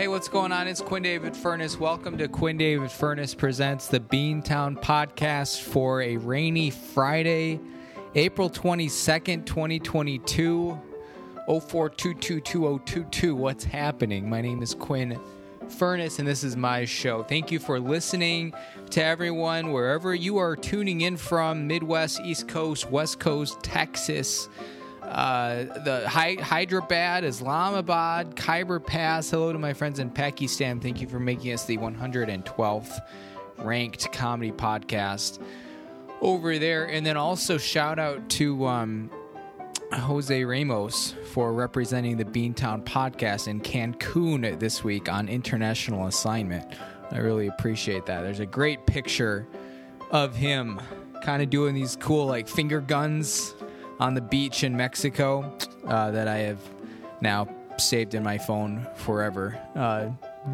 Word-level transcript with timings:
Hey, 0.00 0.08
what's 0.08 0.28
going 0.28 0.50
on? 0.50 0.66
It's 0.66 0.80
Quinn 0.80 1.02
David 1.02 1.36
Furness. 1.36 1.78
Welcome 1.78 2.16
to 2.16 2.26
Quinn 2.26 2.56
David 2.56 2.90
Furness 2.90 3.34
Presents 3.34 3.86
the 3.86 4.00
Beantown 4.00 4.80
Podcast 4.80 5.60
for 5.60 6.00
a 6.00 6.16
rainy 6.16 6.70
Friday, 6.70 7.60
April 8.14 8.48
22nd, 8.48 9.44
2022. 9.44 10.80
04222022. 11.46 13.34
What's 13.34 13.64
happening? 13.64 14.26
My 14.30 14.40
name 14.40 14.62
is 14.62 14.72
Quinn 14.72 15.20
Furness, 15.68 16.18
and 16.18 16.26
this 16.26 16.44
is 16.44 16.56
my 16.56 16.86
show. 16.86 17.22
Thank 17.22 17.50
you 17.50 17.58
for 17.58 17.78
listening 17.78 18.54
to 18.92 19.04
everyone, 19.04 19.70
wherever 19.70 20.14
you 20.14 20.38
are 20.38 20.56
tuning 20.56 21.02
in 21.02 21.18
from 21.18 21.66
Midwest, 21.66 22.22
East 22.24 22.48
Coast, 22.48 22.90
West 22.90 23.20
Coast, 23.20 23.62
Texas 23.62 24.48
uh, 25.10 25.64
the 25.84 26.08
Hy- 26.08 26.36
Hyderabad, 26.40 27.24
Islamabad, 27.24 28.36
Khyber 28.36 28.78
Pass. 28.78 29.30
Hello 29.30 29.52
to 29.52 29.58
my 29.58 29.72
friends 29.72 29.98
in 29.98 30.08
Pakistan. 30.08 30.78
Thank 30.80 31.00
you 31.00 31.08
for 31.08 31.18
making 31.18 31.52
us 31.52 31.64
the 31.64 31.76
112th 31.78 33.00
ranked 33.58 34.12
comedy 34.12 34.52
podcast 34.52 35.42
over 36.20 36.58
there. 36.58 36.86
And 36.86 37.04
then 37.04 37.16
also 37.16 37.58
shout 37.58 37.98
out 37.98 38.28
to 38.30 38.66
um, 38.66 39.10
Jose 39.92 40.44
Ramos 40.44 41.14
for 41.32 41.52
representing 41.52 42.16
the 42.16 42.24
Beantown 42.24 42.84
podcast 42.84 43.48
in 43.48 43.60
Cancun 43.60 44.58
this 44.60 44.84
week 44.84 45.10
on 45.10 45.28
international 45.28 46.06
assignment. 46.06 46.72
I 47.10 47.18
really 47.18 47.48
appreciate 47.48 48.06
that. 48.06 48.22
There's 48.22 48.38
a 48.38 48.46
great 48.46 48.86
picture 48.86 49.48
of 50.12 50.36
him 50.36 50.80
kind 51.24 51.42
of 51.42 51.50
doing 51.50 51.74
these 51.74 51.96
cool 51.96 52.26
like 52.26 52.48
finger 52.48 52.80
guns 52.80 53.54
on 54.00 54.14
the 54.14 54.20
beach 54.20 54.64
in 54.64 54.76
Mexico 54.76 55.56
uh, 55.86 56.10
that 56.10 56.26
I 56.26 56.38
have 56.38 56.58
now 57.20 57.46
saved 57.76 58.14
in 58.14 58.22
my 58.22 58.38
phone 58.38 58.86
forever. 58.96 59.60
Uh, 59.74 60.08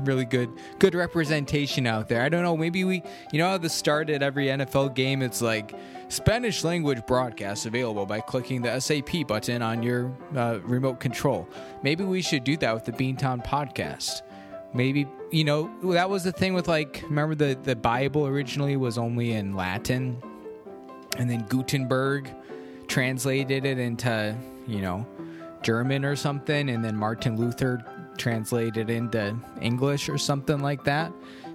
really 0.05 0.25
good, 0.25 0.51
good 0.79 0.95
representation 0.95 1.87
out 1.87 2.09
there. 2.09 2.23
I 2.23 2.29
don't 2.29 2.43
know. 2.43 2.56
Maybe 2.56 2.84
we, 2.84 3.03
you 3.33 3.39
know, 3.39 3.55
at 3.55 3.62
the 3.62 3.69
start 3.69 4.11
at 4.11 4.23
every 4.23 4.47
NFL 4.47 4.95
game, 4.95 5.23
it's 5.23 5.41
like 5.41 5.73
Spanish 6.09 6.65
language 6.65 7.05
broadcast 7.06 7.67
available 7.67 8.05
by 8.05 8.21
clicking 8.21 8.62
the 8.62 8.79
SAP 8.81 9.27
button 9.27 9.62
on 9.62 9.83
your 9.83 10.17
uh, 10.37 10.59
remote 10.62 11.01
control. 11.01 11.49
Maybe 11.83 12.05
we 12.05 12.23
should 12.23 12.45
do 12.45 12.56
that 12.59 12.75
with 12.75 12.84
the 12.84 12.93
Beantown 12.93 13.45
podcast. 13.45 14.23
Maybe 14.75 15.06
you 15.31 15.45
know 15.45 15.71
that 15.93 16.11
was 16.11 16.25
the 16.25 16.33
thing 16.33 16.53
with 16.53 16.69
like 16.69 17.03
remember 17.05 17.34
the 17.34 17.59
the 17.62 17.75
Bible 17.75 18.27
originally 18.27 18.77
was 18.77 18.99
only 18.99 19.33
in 19.33 19.55
Latin, 19.55 20.21
and 21.17 21.31
then 21.31 21.47
Gutenberg 21.47 22.28
translated 22.89 23.65
it 23.65 23.79
into, 23.79 24.37
you 24.67 24.81
know, 24.81 25.06
German 25.62 26.05
or 26.05 26.17
something, 26.17 26.70
and 26.70 26.84
then 26.84 26.97
Martin 26.97 27.37
Luther 27.37 27.84
translated 28.17 28.91
into 28.91 29.37
English 29.61 30.09
or 30.09 30.19
something 30.19 30.61
like 30.61 30.84
that. 30.84 31.12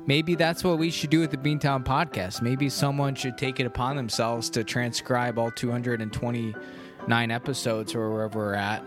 Maybe 0.07 0.35
that's 0.35 0.63
what 0.63 0.79
we 0.79 0.89
should 0.89 1.09
do 1.09 1.19
with 1.19 1.31
the 1.31 1.37
Beantown 1.37 1.83
podcast. 1.83 2.41
Maybe 2.41 2.69
someone 2.69 3.15
should 3.15 3.37
take 3.37 3.59
it 3.59 3.65
upon 3.65 3.95
themselves 3.95 4.49
to 4.51 4.63
transcribe 4.63 5.37
all 5.37 5.51
229 5.51 7.31
episodes 7.31 7.93
or 7.95 8.11
wherever 8.11 8.39
we're 8.39 8.53
at 8.55 8.83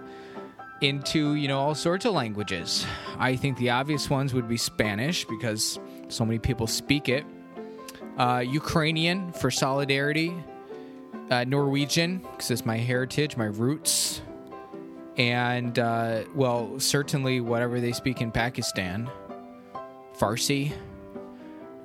into, 0.80 1.34
you 1.34 1.48
know, 1.48 1.58
all 1.58 1.74
sorts 1.74 2.04
of 2.04 2.14
languages. 2.14 2.84
I 3.16 3.36
think 3.36 3.56
the 3.58 3.70
obvious 3.70 4.10
ones 4.10 4.34
would 4.34 4.48
be 4.48 4.56
Spanish 4.56 5.24
because 5.24 5.78
so 6.08 6.24
many 6.24 6.38
people 6.38 6.66
speak 6.66 7.08
it. 7.08 7.24
Uh, 8.18 8.42
Ukrainian 8.46 9.32
for 9.32 9.50
solidarity 9.50 10.34
uh, 11.34 11.44
Norwegian 11.44 12.18
because 12.18 12.50
it's 12.50 12.64
my 12.64 12.76
heritage, 12.76 13.36
my 13.36 13.46
roots, 13.46 14.22
and 15.16 15.78
uh, 15.78 16.22
well, 16.34 16.78
certainly 16.78 17.40
whatever 17.40 17.80
they 17.80 17.92
speak 17.92 18.20
in 18.20 18.30
Pakistan. 18.30 19.10
Farsi. 20.16 20.72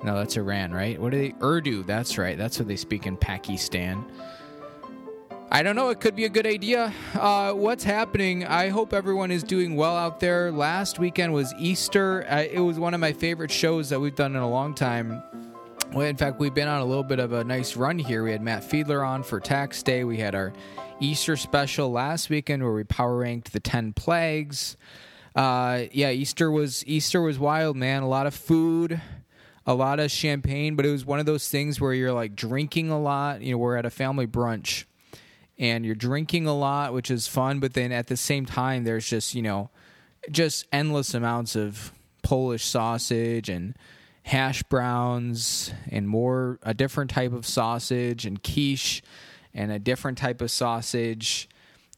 No, 0.04 0.16
that's 0.16 0.36
Iran, 0.36 0.72
right? 0.72 1.00
What 1.00 1.12
are 1.12 1.18
they? 1.18 1.34
Urdu. 1.42 1.82
That's 1.82 2.16
right. 2.16 2.38
That's 2.38 2.58
what 2.58 2.68
they 2.68 2.76
speak 2.76 3.06
in 3.06 3.16
Pakistan. 3.16 4.04
I 5.52 5.64
don't 5.64 5.74
know. 5.74 5.88
It 5.88 6.00
could 6.00 6.14
be 6.14 6.26
a 6.26 6.28
good 6.28 6.46
idea. 6.46 6.94
Uh, 7.14 7.52
what's 7.52 7.82
happening? 7.82 8.46
I 8.46 8.68
hope 8.68 8.94
everyone 8.94 9.32
is 9.32 9.42
doing 9.42 9.74
well 9.74 9.96
out 9.96 10.20
there. 10.20 10.52
Last 10.52 11.00
weekend 11.00 11.32
was 11.32 11.52
Easter. 11.58 12.24
Uh, 12.30 12.44
it 12.50 12.60
was 12.60 12.78
one 12.78 12.94
of 12.94 13.00
my 13.00 13.12
favorite 13.12 13.50
shows 13.50 13.88
that 13.88 13.98
we've 13.98 14.14
done 14.14 14.36
in 14.36 14.42
a 14.42 14.48
long 14.48 14.74
time. 14.74 15.22
Well, 15.92 16.06
in 16.06 16.16
fact, 16.16 16.38
we've 16.38 16.54
been 16.54 16.68
on 16.68 16.82
a 16.82 16.84
little 16.84 17.02
bit 17.02 17.18
of 17.18 17.32
a 17.32 17.42
nice 17.42 17.74
run 17.74 17.98
here. 17.98 18.22
We 18.22 18.30
had 18.30 18.42
Matt 18.42 18.62
Fiedler 18.62 19.04
on 19.04 19.24
for 19.24 19.40
Tax 19.40 19.82
Day. 19.82 20.04
We 20.04 20.18
had 20.18 20.36
our 20.36 20.52
Easter 21.00 21.36
special 21.36 21.90
last 21.90 22.30
weekend 22.30 22.62
where 22.62 22.72
we 22.72 22.84
power 22.84 23.16
ranked 23.16 23.52
the 23.52 23.58
ten 23.58 23.92
plagues. 23.92 24.76
Uh, 25.34 25.82
yeah, 25.90 26.10
Easter 26.10 26.48
was 26.48 26.86
Easter 26.86 27.20
was 27.20 27.40
wild, 27.40 27.76
man. 27.76 28.04
A 28.04 28.08
lot 28.08 28.28
of 28.28 28.34
food, 28.34 29.00
a 29.66 29.74
lot 29.74 29.98
of 29.98 30.12
champagne, 30.12 30.76
but 30.76 30.86
it 30.86 30.92
was 30.92 31.04
one 31.04 31.18
of 31.18 31.26
those 31.26 31.48
things 31.48 31.80
where 31.80 31.92
you're 31.92 32.12
like 32.12 32.36
drinking 32.36 32.90
a 32.90 33.00
lot. 33.00 33.42
You 33.42 33.52
know, 33.52 33.58
we're 33.58 33.76
at 33.76 33.84
a 33.84 33.90
family 33.90 34.28
brunch, 34.28 34.84
and 35.58 35.84
you're 35.84 35.96
drinking 35.96 36.46
a 36.46 36.56
lot, 36.56 36.94
which 36.94 37.10
is 37.10 37.26
fun. 37.26 37.58
But 37.58 37.74
then 37.74 37.90
at 37.90 38.06
the 38.06 38.16
same 38.16 38.46
time, 38.46 38.84
there's 38.84 39.08
just 39.08 39.34
you 39.34 39.42
know, 39.42 39.70
just 40.30 40.68
endless 40.70 41.14
amounts 41.14 41.56
of 41.56 41.92
Polish 42.22 42.64
sausage 42.64 43.48
and 43.48 43.74
hash 44.24 44.62
browns 44.64 45.72
and 45.90 46.08
more 46.08 46.58
a 46.62 46.74
different 46.74 47.10
type 47.10 47.32
of 47.32 47.46
sausage 47.46 48.26
and 48.26 48.42
quiche 48.42 49.02
and 49.54 49.72
a 49.72 49.78
different 49.78 50.18
type 50.18 50.40
of 50.40 50.50
sausage 50.50 51.48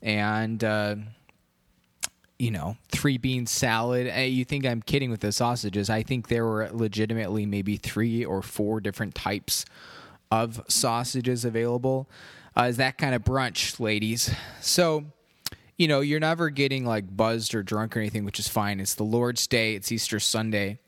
and 0.01 0.63
uh, 0.65 0.97
you 2.39 2.51
know 2.51 2.77
three 2.89 3.19
bean 3.19 3.47
salad. 3.47 4.07
Hey, 4.07 4.29
you 4.29 4.45
think 4.45 4.67
i'm 4.67 4.83
kidding 4.83 5.11
with 5.11 5.21
the 5.21 5.33
sausages. 5.33 5.91
I 5.91 6.03
think 6.03 6.29
there 6.29 6.45
were 6.45 6.69
legitimately 6.73 7.47
maybe 7.47 7.77
three 7.77 8.25
or 8.25 8.43
four 8.43 8.81
different 8.81 9.15
types 9.15 9.65
of 10.31 10.63
sausages 10.69 11.45
available. 11.45 12.09
Uh, 12.57 12.65
is 12.65 12.77
that 12.79 12.99
kind 12.99 13.15
of 13.15 13.23
brunch 13.23 13.81
ladies? 13.81 14.35
So 14.61 15.05
you 15.77 15.89
know 15.89 16.01
you're 16.01 16.21
never 16.21 16.51
getting 16.51 16.85
like 16.85 17.17
buzzed 17.17 17.55
or 17.55 17.63
drunk 17.63 17.97
or 17.97 18.01
anything 18.01 18.25
which 18.25 18.39
is 18.39 18.49
fine. 18.49 18.81
It's 18.81 18.95
the 18.95 19.05
lord's 19.05 19.47
day. 19.47 19.75
It's 19.75 19.91
easter 19.91 20.21
sunday 20.21 20.79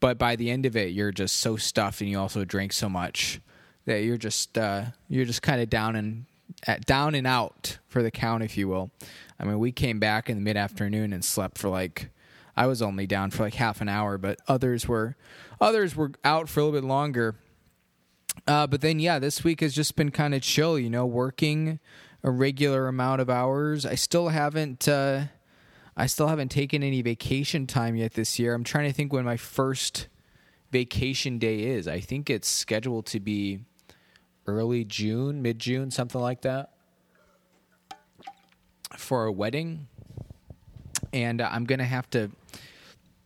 but 0.00 0.18
by 0.18 0.36
the 0.36 0.50
end 0.50 0.66
of 0.66 0.76
it 0.76 0.90
you're 0.92 1.12
just 1.12 1.36
so 1.36 1.56
stuffed 1.56 2.00
and 2.00 2.10
you 2.10 2.18
also 2.18 2.44
drink 2.44 2.72
so 2.72 2.88
much 2.88 3.40
that 3.86 4.02
you're 4.02 4.16
just 4.16 4.58
uh, 4.58 4.84
you're 5.08 5.24
just 5.24 5.42
kind 5.42 5.60
of 5.60 5.70
down 5.70 5.96
and 5.96 6.26
at, 6.66 6.84
down 6.84 7.14
and 7.14 7.26
out 7.26 7.78
for 7.88 8.02
the 8.02 8.10
count 8.10 8.42
if 8.42 8.56
you 8.56 8.68
will. 8.68 8.90
I 9.38 9.44
mean 9.44 9.58
we 9.58 9.72
came 9.72 9.98
back 9.98 10.28
in 10.28 10.36
the 10.36 10.42
mid 10.42 10.56
afternoon 10.56 11.12
and 11.12 11.24
slept 11.24 11.58
for 11.58 11.68
like 11.68 12.10
i 12.56 12.66
was 12.66 12.82
only 12.82 13.06
down 13.06 13.30
for 13.30 13.44
like 13.44 13.54
half 13.54 13.80
an 13.80 13.88
hour 13.88 14.18
but 14.18 14.38
others 14.48 14.88
were 14.88 15.16
others 15.60 15.94
were 15.94 16.10
out 16.24 16.48
for 16.48 16.60
a 16.60 16.64
little 16.64 16.80
bit 16.80 16.86
longer. 16.86 17.36
Uh, 18.46 18.66
but 18.66 18.80
then 18.80 18.98
yeah 18.98 19.18
this 19.18 19.44
week 19.44 19.60
has 19.60 19.74
just 19.74 19.96
been 19.96 20.10
kind 20.10 20.34
of 20.34 20.42
chill 20.42 20.78
you 20.78 20.90
know 20.90 21.06
working 21.06 21.78
a 22.22 22.30
regular 22.30 22.88
amount 22.88 23.20
of 23.20 23.30
hours. 23.30 23.86
I 23.86 23.94
still 23.94 24.28
haven't 24.28 24.86
uh, 24.88 25.24
I 25.96 26.06
still 26.06 26.28
haven't 26.28 26.50
taken 26.50 26.82
any 26.82 27.02
vacation 27.02 27.66
time 27.66 27.96
yet 27.96 28.14
this 28.14 28.38
year. 28.38 28.54
I'm 28.54 28.64
trying 28.64 28.88
to 28.88 28.92
think 28.92 29.12
when 29.12 29.24
my 29.24 29.36
first 29.36 30.08
vacation 30.70 31.38
day 31.38 31.64
is. 31.64 31.88
I 31.88 32.00
think 32.00 32.30
it's 32.30 32.48
scheduled 32.48 33.06
to 33.06 33.20
be 33.20 33.60
early 34.46 34.84
June, 34.84 35.42
mid 35.42 35.58
June, 35.58 35.90
something 35.90 36.20
like 36.20 36.42
that, 36.42 36.70
for 38.96 39.24
a 39.24 39.32
wedding. 39.32 39.88
And 41.12 41.42
I'm 41.42 41.64
gonna 41.64 41.84
have 41.84 42.08
to. 42.10 42.30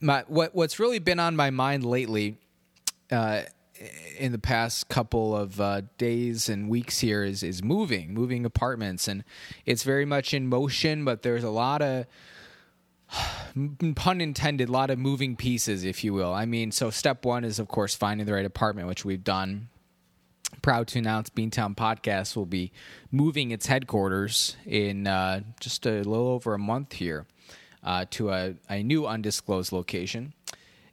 My 0.00 0.24
what 0.26 0.54
what's 0.54 0.78
really 0.78 0.98
been 0.98 1.20
on 1.20 1.36
my 1.36 1.50
mind 1.50 1.84
lately, 1.84 2.38
uh, 3.12 3.42
in 4.18 4.32
the 4.32 4.38
past 4.38 4.88
couple 4.88 5.36
of 5.36 5.60
uh, 5.60 5.82
days 5.98 6.48
and 6.48 6.68
weeks 6.68 7.00
here 7.00 7.24
is 7.24 7.42
is 7.42 7.62
moving, 7.62 8.14
moving 8.14 8.44
apartments, 8.44 9.08
and 9.08 9.24
it's 9.66 9.82
very 9.82 10.04
much 10.04 10.32
in 10.32 10.46
motion. 10.46 11.04
But 11.04 11.22
there's 11.22 11.44
a 11.44 11.50
lot 11.50 11.82
of 11.82 12.06
pun 13.94 14.20
intended, 14.20 14.68
a 14.68 14.72
lot 14.72 14.90
of 14.90 14.98
moving 14.98 15.36
pieces, 15.36 15.84
if 15.84 16.02
you 16.02 16.12
will. 16.12 16.32
I 16.32 16.44
mean, 16.44 16.72
so 16.72 16.90
step 16.90 17.24
one 17.24 17.44
is, 17.44 17.58
of 17.58 17.68
course, 17.68 17.94
finding 17.94 18.26
the 18.26 18.32
right 18.32 18.44
apartment, 18.44 18.88
which 18.88 19.04
we've 19.04 19.24
done. 19.24 19.68
Proud 20.62 20.88
to 20.88 20.98
announce 20.98 21.30
Beantown 21.30 21.76
Podcast 21.76 22.36
will 22.36 22.46
be 22.46 22.72
moving 23.10 23.50
its 23.50 23.66
headquarters 23.66 24.56
in 24.66 25.06
uh, 25.06 25.40
just 25.60 25.86
a 25.86 25.98
little 25.98 26.28
over 26.28 26.54
a 26.54 26.58
month 26.58 26.94
here 26.94 27.26
uh, 27.82 28.06
to 28.10 28.30
a, 28.30 28.54
a, 28.70 28.82
new 28.82 29.06
undisclosed 29.06 29.72
location. 29.72 30.32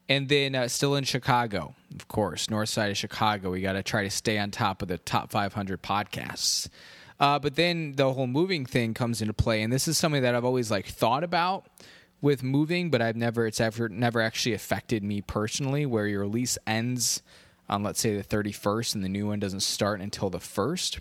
And 0.09 0.27
then 0.27 0.55
uh, 0.55 0.67
still 0.67 0.95
in 0.95 1.05
Chicago, 1.05 1.75
of 1.95 2.07
course, 2.07 2.49
north 2.49 2.69
side 2.69 2.91
of 2.91 2.97
Chicago. 2.97 3.51
We 3.51 3.61
got 3.61 3.73
to 3.73 3.83
try 3.83 4.03
to 4.03 4.09
stay 4.09 4.37
on 4.37 4.51
top 4.51 4.81
of 4.81 4.89
the 4.89 4.97
top 4.97 5.31
500 5.31 5.81
podcasts. 5.81 6.67
Uh, 7.19 7.39
but 7.39 7.55
then 7.55 7.93
the 7.95 8.11
whole 8.13 8.27
moving 8.27 8.65
thing 8.65 8.93
comes 8.93 9.21
into 9.21 9.33
play, 9.33 9.61
and 9.61 9.71
this 9.71 9.87
is 9.87 9.97
something 9.97 10.23
that 10.23 10.35
I've 10.35 10.43
always 10.43 10.71
like 10.71 10.87
thought 10.87 11.23
about 11.23 11.67
with 12.21 12.43
moving, 12.43 12.89
but 12.89 13.01
I've 13.01 13.15
never 13.15 13.45
it's 13.47 13.59
ever 13.59 13.89
never 13.89 14.21
actually 14.21 14.53
affected 14.53 15.03
me 15.03 15.21
personally. 15.21 15.85
Where 15.85 16.07
your 16.07 16.27
lease 16.27 16.57
ends 16.67 17.21
on 17.67 17.83
let's 17.83 17.99
say 17.99 18.15
the 18.15 18.23
thirty 18.23 18.51
first, 18.51 18.95
and 18.95 19.03
the 19.03 19.09
new 19.09 19.27
one 19.27 19.39
doesn't 19.39 19.61
start 19.61 20.01
until 20.01 20.29
the 20.29 20.39
first. 20.39 20.99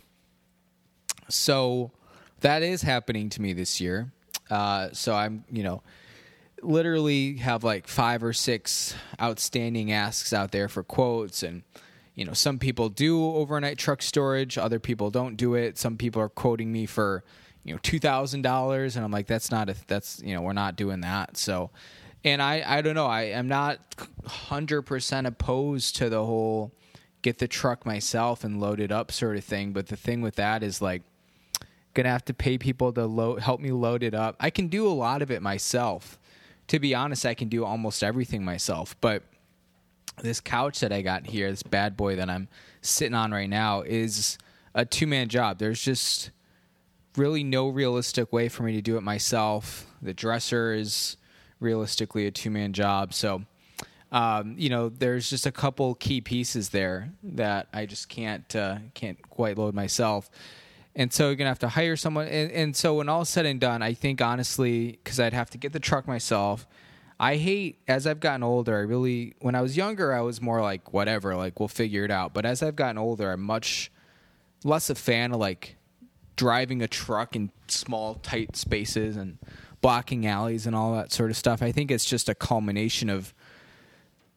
So 1.28 1.92
that 2.40 2.62
is 2.62 2.82
happening 2.82 3.28
to 3.30 3.42
me 3.42 3.52
this 3.52 3.80
year. 3.80 4.12
Uh, 4.50 4.88
so 4.92 5.14
I'm 5.14 5.44
you 5.50 5.62
know 5.62 5.82
literally 6.62 7.36
have 7.36 7.64
like 7.64 7.86
five 7.86 8.22
or 8.22 8.32
six 8.32 8.94
outstanding 9.20 9.92
asks 9.92 10.32
out 10.32 10.50
there 10.50 10.68
for 10.68 10.82
quotes 10.82 11.42
and 11.42 11.62
you 12.14 12.24
know 12.24 12.34
some 12.34 12.58
people 12.58 12.90
do 12.90 13.24
overnight 13.34 13.78
truck 13.78 14.02
storage 14.02 14.58
other 14.58 14.78
people 14.78 15.10
don't 15.10 15.36
do 15.36 15.54
it 15.54 15.78
some 15.78 15.96
people 15.96 16.20
are 16.20 16.28
quoting 16.28 16.70
me 16.70 16.84
for 16.84 17.24
you 17.64 17.74
know 17.74 17.80
$2000 17.80 18.96
and 18.96 19.04
i'm 19.04 19.10
like 19.10 19.26
that's 19.26 19.50
not 19.50 19.68
a 19.68 19.76
that's 19.86 20.22
you 20.24 20.34
know 20.34 20.42
we're 20.42 20.52
not 20.52 20.76
doing 20.76 21.00
that. 21.00 21.36
So 21.36 21.70
and 22.24 22.42
i 22.42 22.62
i 22.66 22.82
don't 22.82 22.94
know. 22.94 23.06
I 23.06 23.22
am 23.22 23.48
not 23.48 23.96
100% 24.26 25.26
opposed 25.26 25.96
to 25.96 26.08
the 26.08 26.24
whole 26.24 26.72
get 27.22 27.38
the 27.38 27.48
truck 27.48 27.84
myself 27.84 28.44
and 28.44 28.60
load 28.60 28.80
it 28.80 28.90
up 28.90 29.12
sort 29.12 29.36
of 29.36 29.44
thing. 29.44 29.72
But 29.72 29.88
the 29.88 29.96
thing 29.96 30.22
with 30.22 30.36
that 30.36 30.62
is 30.62 30.80
like 30.80 31.02
gonna 31.94 32.08
have 32.08 32.24
to 32.26 32.34
pay 32.34 32.56
people 32.56 32.92
to 32.92 33.06
load 33.06 33.40
help 33.40 33.60
me 33.60 33.72
load 33.72 34.02
it 34.02 34.14
up. 34.14 34.36
I 34.40 34.50
can 34.50 34.68
do 34.68 34.86
a 34.86 34.92
lot 34.92 35.22
of 35.22 35.30
it 35.30 35.42
myself. 35.42 36.18
To 36.68 36.78
be 36.78 36.94
honest 36.94 37.26
i 37.26 37.34
can 37.34 37.48
do 37.48 37.64
almost 37.64 38.02
everything 38.02 38.44
myself. 38.44 38.96
But 39.00 39.22
this 40.22 40.40
couch 40.40 40.80
that 40.80 40.92
I 40.92 41.02
got 41.02 41.26
here, 41.26 41.50
this 41.50 41.62
bad 41.62 41.96
boy 41.96 42.16
that 42.16 42.28
I'm 42.30 42.48
sitting 42.82 43.14
on 43.14 43.32
right 43.32 43.48
now, 43.48 43.82
is 43.82 44.38
a 44.74 44.84
two 44.84 45.06
man 45.06 45.28
job. 45.28 45.58
There's 45.58 45.82
just 45.82 46.30
really 47.20 47.44
no 47.44 47.68
realistic 47.68 48.32
way 48.32 48.48
for 48.48 48.62
me 48.62 48.72
to 48.72 48.80
do 48.80 48.96
it 48.96 49.02
myself. 49.02 49.86
The 50.00 50.14
dresser 50.14 50.72
is 50.72 51.18
realistically 51.60 52.26
a 52.26 52.30
two 52.30 52.50
man 52.50 52.72
job. 52.72 53.12
So, 53.12 53.42
um, 54.10 54.54
you 54.56 54.70
know, 54.70 54.88
there's 54.88 55.28
just 55.28 55.44
a 55.44 55.52
couple 55.52 55.94
key 55.96 56.22
pieces 56.22 56.70
there 56.70 57.12
that 57.22 57.68
I 57.74 57.84
just 57.84 58.08
can't 58.08 58.56
uh, 58.56 58.78
can't 58.94 59.20
quite 59.28 59.58
load 59.58 59.74
myself. 59.74 60.30
And 60.96 61.12
so 61.12 61.26
you're 61.26 61.36
gonna 61.36 61.50
have 61.50 61.58
to 61.60 61.68
hire 61.68 61.94
someone. 61.94 62.26
And, 62.26 62.50
and 62.50 62.74
so 62.74 62.94
when 62.94 63.08
all 63.08 63.26
said 63.26 63.44
and 63.46 63.60
done, 63.60 63.82
I 63.82 63.92
think 63.92 64.22
honestly, 64.22 64.92
because 64.92 65.20
I'd 65.20 65.34
have 65.34 65.50
to 65.50 65.58
get 65.58 65.72
the 65.72 65.78
truck 65.78 66.08
myself, 66.08 66.66
I 67.20 67.36
hate 67.36 67.80
as 67.86 68.06
I've 68.06 68.20
gotten 68.20 68.42
older. 68.42 68.76
I 68.78 68.80
really, 68.80 69.34
when 69.40 69.54
I 69.54 69.60
was 69.60 69.76
younger, 69.76 70.14
I 70.14 70.22
was 70.22 70.40
more 70.40 70.62
like 70.62 70.94
whatever, 70.94 71.36
like 71.36 71.60
we'll 71.60 71.68
figure 71.68 72.04
it 72.04 72.10
out. 72.10 72.32
But 72.32 72.46
as 72.46 72.62
I've 72.62 72.76
gotten 72.76 72.96
older, 72.96 73.30
I'm 73.30 73.42
much 73.42 73.92
less 74.64 74.88
a 74.88 74.94
fan 74.94 75.32
of 75.32 75.38
like 75.38 75.76
driving 76.40 76.80
a 76.80 76.88
truck 76.88 77.36
in 77.36 77.50
small, 77.68 78.14
tight 78.14 78.56
spaces 78.56 79.14
and 79.14 79.36
blocking 79.82 80.26
alleys 80.26 80.66
and 80.66 80.74
all 80.74 80.94
that 80.94 81.12
sort 81.12 81.30
of 81.30 81.36
stuff. 81.36 81.60
I 81.60 81.70
think 81.70 81.90
it's 81.90 82.06
just 82.06 82.30
a 82.30 82.34
culmination 82.34 83.10
of 83.10 83.34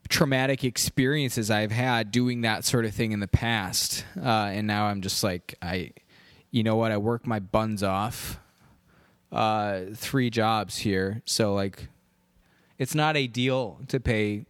traumatic 0.10 0.66
experiences 0.66 1.50
I've 1.50 1.72
had 1.72 2.12
doing 2.12 2.42
that 2.42 2.66
sort 2.66 2.84
of 2.84 2.94
thing 2.94 3.14
in 3.14 3.22
the 3.22 3.28
past. 3.30 4.04
Uh, 4.22 4.52
and 4.52 4.68
now 4.68 4.88
I'm 4.88 5.00
just 5.00 5.24
like, 5.24 5.56
I, 5.62 5.92
you 6.52 6.62
know 6.62 6.76
what? 6.76 6.92
I 6.92 6.98
work 6.98 7.26
my 7.26 7.40
buns 7.40 7.84
off. 7.84 8.38
Uh, 9.32 9.84
three 9.96 10.30
jobs 10.30 10.80
here. 10.80 11.22
So 11.24 11.54
like 11.54 11.88
it's 12.78 12.94
not 12.94 13.16
ideal 13.16 13.80
to 13.88 14.02
pay, 14.02 14.46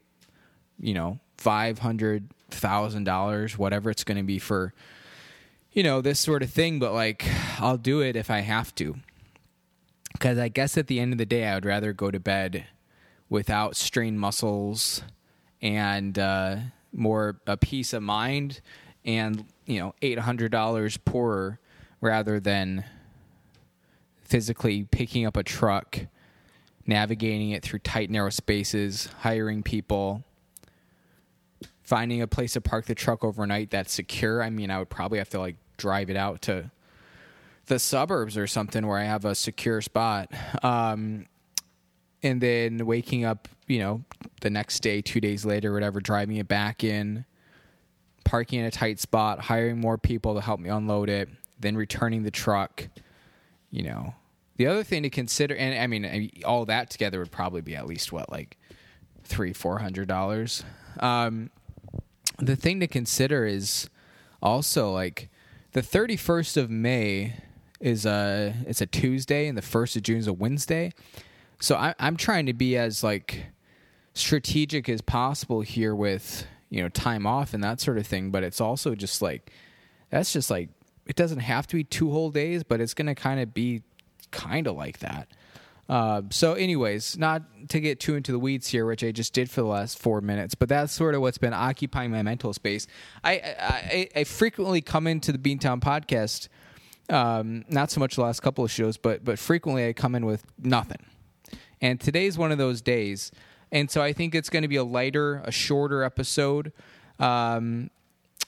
you 0.80 0.96
know, 0.96 1.20
five 1.38 1.78
hundred 1.78 2.30
thousand 2.50 3.04
dollars, 3.04 3.60
whatever 3.60 3.92
it's 3.92 4.04
going 4.04 4.18
to 4.18 4.24
be 4.24 4.40
for, 4.40 4.74
you 5.74 5.84
know, 5.84 6.02
this 6.02 6.20
sort 6.20 6.44
of 6.44 6.50
thing. 6.50 6.80
But 6.80 6.94
like, 6.94 7.26
I'll 7.60 7.78
do 7.78 8.02
it 8.02 8.16
if 8.16 8.30
I 8.30 8.40
have 8.40 8.74
to, 8.76 8.96
because 10.14 10.38
I 10.38 10.48
guess 10.48 10.78
at 10.78 10.88
the 10.88 11.00
end 11.00 11.12
of 11.12 11.18
the 11.18 11.26
day, 11.26 11.46
I 11.48 11.56
would 11.56 11.66
rather 11.66 11.94
go 11.94 12.12
to 12.12 12.20
bed 12.20 12.66
without 13.30 13.76
strained 13.76 14.20
muscles 14.20 15.02
and 15.62 16.18
uh, 16.18 16.58
more 16.92 17.40
a 17.48 17.58
peace 17.58 17.94
of 17.94 18.04
mind, 18.04 18.62
and 19.04 19.46
you 19.66 19.80
know, 19.80 19.96
eight 20.02 20.20
hundred 20.20 20.52
dollars 20.52 20.98
poorer 20.98 21.60
rather 22.02 22.40
than 22.40 22.84
physically 24.22 24.84
picking 24.84 25.26
up 25.26 25.38
a 25.38 25.44
truck 25.44 26.00
navigating 26.86 27.52
it 27.52 27.64
through 27.64 27.80
tight, 27.80 28.10
narrow 28.10 28.30
spaces, 28.30 29.08
hiring 29.22 29.64
people, 29.64 30.24
finding 31.82 32.22
a 32.22 32.28
place 32.28 32.54
to 32.54 32.62
park 32.62 32.86
the 32.86 32.96
truck 32.96 33.24
overnight 33.24 33.70
that's 33.72 33.94
secure. 33.94 34.44
I 34.44 34.50
mean, 34.50 34.70
I 34.70 34.80
would 34.80 34.90
probably 34.90 35.18
have 35.20 35.30
to 35.30 35.40
like 35.40 35.56
drive 35.78 36.10
it 36.10 36.18
out 36.18 36.42
to 36.44 36.72
the 37.68 37.80
suburbs 37.80 38.38
or 38.38 38.48
something 38.48 38.86
where 38.86 39.00
I 39.00 39.06
have 39.06 39.26
a 39.26 39.36
secure 39.36 39.82
spot. 39.82 40.32
Um, 40.64 41.28
and 42.22 42.42
then 42.42 42.86
waking 42.86 43.26
up, 43.26 43.48
you 43.68 43.80
know, 43.80 44.04
the 44.42 44.50
next 44.50 44.80
day, 44.82 45.02
two 45.02 45.20
days 45.20 45.46
later, 45.46 45.74
whatever, 45.74 46.00
driving 46.00 46.38
it 46.38 46.48
back 46.48 46.84
in, 46.84 47.26
parking 48.24 48.60
in 48.60 48.66
a 48.66 48.72
tight 48.72 49.00
spot, 49.00 49.40
hiring 49.40 49.80
more 49.80 49.98
people 49.98 50.36
to 50.36 50.42
help 50.42 50.60
me 50.60 50.70
unload 50.70 51.10
it, 51.10 51.30
then 51.60 51.76
returning 51.76 52.24
the 52.24 52.32
truck, 52.32 52.88
you 53.72 53.84
know, 53.84 54.14
the 54.58 54.68
other 54.68 54.84
thing 54.84 55.04
to 55.04 55.10
consider, 55.10 55.56
and 55.56 55.78
I 55.78 55.88
mean, 55.88 56.32
all 56.46 56.66
that 56.66 56.90
together 56.90 57.20
would 57.20 57.32
probably 57.32 57.62
be 57.62 57.76
at 57.76 57.88
least 57.88 58.12
what, 58.12 58.32
like 58.32 58.58
three, 59.24 59.52
four 59.52 59.80
hundred 59.80 60.08
dollars. 60.08 60.64
Um, 61.00 61.50
the 62.38 62.56
thing 62.56 62.80
to 62.80 62.88
consider 62.88 63.46
is 63.46 63.90
also 64.42 64.92
like 64.92 65.30
the 65.74 65.82
thirty 65.82 66.16
first 66.16 66.58
of 66.58 66.70
May 66.70 67.36
is 67.80 68.06
a 68.06 68.56
it's 68.66 68.82
a 68.82 68.86
Tuesday, 68.86 69.48
and 69.48 69.58
the 69.58 69.62
first 69.62 69.96
of 69.96 70.04
June 70.04 70.18
is 70.18 70.28
a 70.28 70.34
Wednesday. 70.34 70.94
So 71.60 71.76
I, 71.76 71.94
I'm 72.00 72.16
trying 72.16 72.46
to 72.46 72.54
be 72.54 72.78
as 72.78 73.04
like 73.04 73.46
strategic 74.14 74.88
as 74.88 75.02
possible 75.02 75.62
here 75.62 75.96
with 75.96 76.46
you 76.70 76.82
know 76.82 76.90
time 76.90 77.26
off 77.26 77.54
and 77.54 77.64
that 77.64 77.82
sort 77.82 77.98
of 77.98 78.08
thing. 78.08 78.32
But 78.32 78.44
it's 78.44 78.62
also 78.62 78.96
just 78.96 79.22
like 79.22 79.52
that's 80.10 80.32
just 80.32 80.50
like 80.50 80.70
it 81.06 81.16
doesn't 81.16 81.40
have 81.40 81.68
to 81.68 81.76
be 81.76 81.84
two 81.84 82.12
whole 82.12 82.30
days, 82.30 82.64
but 82.64 82.80
it's 82.80 82.94
going 82.94 83.08
to 83.08 83.16
kind 83.16 83.40
of 83.40 83.54
be 83.54 83.84
kind 84.32 84.68
of 84.68 84.76
like 84.76 85.00
that. 85.00 85.28
Uh, 85.90 86.22
so, 86.30 86.54
anyways, 86.54 87.18
not 87.18 87.44
to 87.70 87.80
get 87.80 88.00
too 88.00 88.16
into 88.16 88.32
the 88.32 88.40
weeds 88.40 88.68
here, 88.70 88.86
which 88.86 89.04
I 89.04 89.12
just 89.12 89.34
did 89.34 89.50
for 89.50 89.62
the 89.62 89.68
last 89.68 90.00
four 90.00 90.22
minutes, 90.22 90.56
but 90.56 90.70
that's 90.70 90.94
sort 90.94 91.14
of 91.14 91.22
what's 91.22 91.38
been 91.38 91.54
occupying 91.54 92.12
my 92.12 92.24
mental 92.24 92.54
space. 92.54 92.88
I 93.24 93.34
I, 93.60 94.10
I 94.16 94.24
frequently 94.24 94.82
come 94.82 95.08
into 95.08 95.34
the 95.34 95.38
Beantown 95.38 95.82
podcast, 95.82 96.48
um, 97.14 97.66
not 97.68 97.92
so 97.92 98.00
much 98.00 98.16
the 98.16 98.22
last 98.22 98.42
couple 98.42 98.64
of 98.64 98.72
shows, 98.72 98.96
but 98.96 99.26
but 99.26 99.38
frequently 99.38 99.88
I 99.88 99.94
come 99.94 100.16
in 100.16 100.26
with 100.26 100.46
nothing. 100.58 101.06
And 101.82 102.00
today's 102.00 102.38
one 102.38 102.54
of 102.54 102.58
those 102.58 102.82
days, 102.82 103.32
and 103.70 103.92
so 103.92 104.02
I 104.02 104.14
think 104.14 104.36
it's 104.36 104.50
going 104.50 104.64
to 104.64 104.70
be 104.70 104.78
a 104.78 104.86
lighter, 104.86 105.42
a 105.44 105.52
shorter 105.52 106.04
episode. 106.04 106.72
Um, 107.20 107.90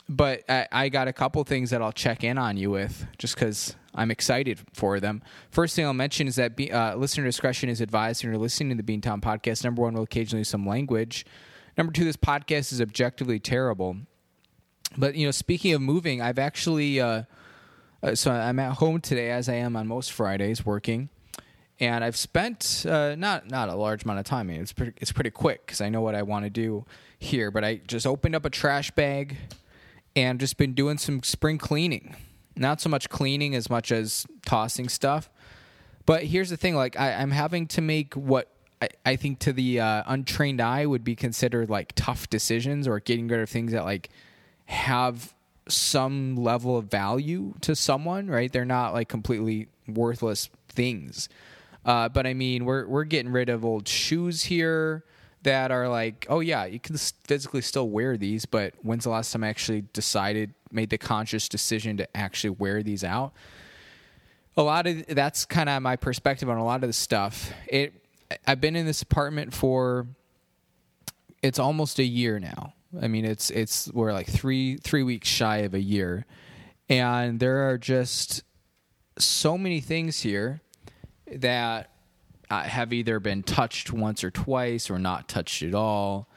but 0.08 0.44
I, 0.48 0.68
I, 0.72 0.90
got 0.90 1.08
a 1.08 1.14
couple 1.14 1.44
things 1.44 1.70
that 1.72 1.82
I'll 1.82 1.92
check 1.92 2.24
in 2.24 2.38
on 2.38 2.58
you 2.58 2.72
with, 2.72 3.08
just 3.18 3.36
because 3.36 3.76
I'm 3.96 4.12
excited 4.12 4.60
for 4.74 5.00
them. 5.00 5.24
First 5.50 5.76
thing 5.76 5.86
I'll 5.86 5.94
mention 5.94 6.28
is 6.28 6.36
that 6.36 6.56
be, 6.56 6.72
uh, 6.72 6.96
listener 6.96 7.24
discretion 7.24 7.70
is 7.70 7.82
advised 7.82 8.24
when 8.24 8.32
you're 8.32 8.42
listening 8.42 8.78
to 8.78 8.84
the 8.84 8.98
Beantown 8.98 9.22
podcast. 9.22 9.64
Number 9.64 9.82
one, 9.82 9.94
we'll 9.94 10.04
occasionally 10.04 10.42
use 10.42 10.50
some 10.50 10.68
language. 10.68 11.26
Number 11.78 11.92
two, 11.92 12.04
this 12.04 12.18
podcast 12.18 12.72
is 12.72 12.82
objectively 12.82 13.40
terrible. 13.40 13.98
But 14.98 15.16
you 15.16 15.26
know, 15.26 15.32
speaking 15.32 15.74
of 15.74 15.82
moving, 15.82 16.22
I've 16.22 16.40
actually 16.40 17.00
uh, 17.00 17.24
uh, 18.06 18.14
so 18.14 18.32
I'm 18.32 18.60
at 18.60 18.74
home 18.74 19.02
today, 19.02 19.32
as 19.32 19.50
I 19.50 19.56
am 19.56 19.76
on 19.76 19.88
most 19.88 20.12
Fridays, 20.12 20.66
working, 20.66 21.10
and 21.80 22.04
I've 22.04 22.16
spent 22.16 22.86
uh, 22.88 23.16
not 23.16 23.50
not 23.50 23.68
a 23.70 23.76
large 23.76 24.04
amount 24.04 24.20
of 24.20 24.26
time. 24.26 24.50
I 24.50 24.54
mean, 24.54 24.62
it's 24.62 24.74
pretty, 24.74 24.94
it's 24.98 25.12
pretty 25.12 25.32
quick 25.32 25.66
because 25.66 25.82
I 25.82 25.90
know 25.90 26.02
what 26.02 26.14
I 26.14 26.22
want 26.22 26.46
to 26.46 26.52
do 26.52 26.86
here. 27.18 27.50
But 27.50 27.64
I 27.64 27.78
just 27.78 28.06
opened 28.06 28.36
up 28.36 28.46
a 28.46 28.50
trash 28.50 28.92
bag 28.92 29.38
and 30.16 30.40
just 30.40 30.58
been 30.58 30.74
doing 30.74 30.98
some 30.98 31.24
spring 31.24 31.58
cleaning 31.58 32.16
not 32.56 32.82
so 32.82 32.90
much 32.90 33.10
cleaning 33.10 33.56
as 33.56 33.70
much 33.70 33.92
as 33.92 34.26
tossing 34.46 34.90
stuff. 34.90 35.30
But 36.06 36.24
here's 36.24 36.50
the 36.50 36.58
thing: 36.58 36.76
like 36.76 37.00
I, 37.00 37.12
am 37.12 37.32
having 37.32 37.68
to 37.68 37.82
make 37.82 38.14
what 38.14 38.50
I, 38.82 38.90
I 39.06 39.16
think 39.16 39.40
to 39.40 39.54
the 39.54 39.80
uh, 39.80 40.04
untrained 40.06 40.62
eye 40.62 40.86
would 40.86 41.04
be 41.04 41.16
considered 41.16 41.70
like 41.70 41.94
tough 41.96 42.30
decisions, 42.30 42.88
or 42.88 43.00
getting 43.00 43.28
rid 43.28 43.40
of 43.40 43.50
things 43.50 43.72
that 43.72 43.84
like 43.84 44.10
have 44.66 45.34
some 45.68 46.36
level 46.36 46.78
of 46.78 46.86
value 46.86 47.54
to 47.62 47.76
someone. 47.76 48.28
Right? 48.28 48.52
They're 48.52 48.66
not 48.66 48.94
like 48.94 49.10
completely 49.10 49.68
worthless 49.88 50.50
things. 50.70 51.30
Uh, 51.86 52.10
but 52.10 52.26
I 52.26 52.34
mean, 52.34 52.66
we're 52.66 52.88
we're 52.88 53.04
getting 53.04 53.32
rid 53.32 53.50
of 53.50 53.66
old 53.66 53.88
shoes 53.88 54.44
here 54.44 55.04
that 55.46 55.72
are 55.72 55.88
like, 55.88 56.26
oh 56.30 56.42
yeah, 56.42 56.66
you 56.66 56.80
can 56.80 56.98
physically 56.98 57.62
still 57.62 57.90
wear 57.90 58.18
these, 58.18 58.46
but 58.46 58.74
when's 58.82 59.06
the 59.06 59.10
last 59.10 59.32
time 59.32 59.44
I 59.44 59.48
actually 59.48 59.86
decided, 59.94 60.54
made 60.72 60.90
the 60.90 60.98
conscious 60.98 61.48
decision 61.48 61.98
to 61.98 62.18
actually 62.18 62.52
wear 62.52 62.84
these 62.84 63.04
out? 63.04 63.34
A 64.58 64.64
lot 64.64 64.88
of 64.88 65.06
that's 65.08 65.46
kind 65.46 65.70
of 65.70 65.82
my 65.82 65.96
perspective 65.96 66.50
on 66.50 66.58
a 66.58 66.66
lot 66.66 66.84
of 66.84 66.90
the 66.90 66.94
stuff. 66.94 67.52
It 67.68 67.94
I've 68.48 68.60
been 68.60 68.76
in 68.76 68.86
this 68.86 69.02
apartment 69.02 69.54
for 69.54 70.08
it's 71.42 71.60
almost 71.60 72.00
a 72.00 72.04
year 72.04 72.40
now. 72.40 72.74
I 73.02 73.08
mean, 73.08 73.26
it's 73.26 73.50
it's 73.50 73.92
we're 73.94 74.14
like 74.14 74.28
three 74.28 74.78
three 74.78 75.04
weeks 75.04 75.28
shy 75.28 75.58
of 75.58 75.74
a 75.74 75.82
year, 75.82 76.26
and 76.90 77.40
there 77.40 77.70
are 77.70 77.78
just 77.78 78.44
so 79.18 79.58
many 79.58 79.80
things 79.82 80.22
here 80.22 80.62
that 81.28 81.92
Uh, 82.50 82.64
have 82.64 82.94
either 82.94 83.20
been 83.20 83.42
touched 83.44 83.92
once 83.92 84.24
or 84.24 84.30
twice 84.30 84.90
or 84.90 85.00
not 85.00 85.28
touched 85.28 85.64
at 85.64 85.74
all. 85.74 86.28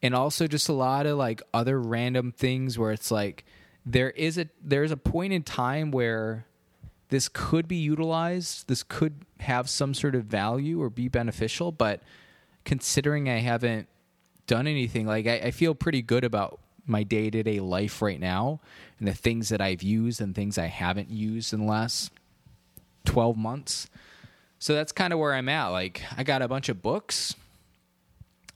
And 0.00 0.14
also 0.14 0.46
just 0.46 0.68
a 0.68 0.72
lot 0.72 1.06
of 1.06 1.18
like 1.18 1.42
other 1.52 1.80
random 1.80 2.32
things 2.32 2.78
where 2.78 2.90
it's 2.90 3.10
like 3.10 3.44
there 3.84 4.10
is 4.10 4.38
a 4.38 4.48
there's 4.62 4.90
a 4.90 4.96
point 4.96 5.32
in 5.32 5.42
time 5.42 5.90
where 5.90 6.46
this 7.10 7.28
could 7.28 7.68
be 7.68 7.76
utilized, 7.76 8.68
this 8.68 8.82
could 8.82 9.26
have 9.40 9.68
some 9.68 9.92
sort 9.92 10.14
of 10.14 10.24
value 10.24 10.80
or 10.80 10.88
be 10.88 11.08
beneficial, 11.08 11.70
but 11.70 12.00
considering 12.64 13.28
I 13.28 13.40
haven't 13.40 13.86
done 14.46 14.66
anything, 14.66 15.06
like 15.06 15.26
I, 15.26 15.34
I 15.34 15.50
feel 15.50 15.74
pretty 15.74 16.00
good 16.00 16.24
about 16.24 16.58
my 16.86 17.02
day 17.02 17.28
to 17.28 17.42
day 17.42 17.60
life 17.60 18.00
right 18.00 18.18
now 18.18 18.60
and 18.98 19.06
the 19.06 19.14
things 19.14 19.50
that 19.50 19.60
I've 19.60 19.82
used 19.82 20.20
and 20.20 20.34
things 20.34 20.56
I 20.56 20.66
haven't 20.66 21.10
used 21.10 21.52
in 21.52 21.60
the 21.60 21.66
last 21.66 22.12
12 23.04 23.36
months. 23.36 23.88
So 24.62 24.74
that's 24.74 24.92
kind 24.92 25.12
of 25.12 25.18
where 25.18 25.34
I'm 25.34 25.48
at. 25.48 25.70
Like, 25.70 26.04
I 26.16 26.22
got 26.22 26.40
a 26.40 26.46
bunch 26.46 26.68
of 26.68 26.80
books 26.82 27.34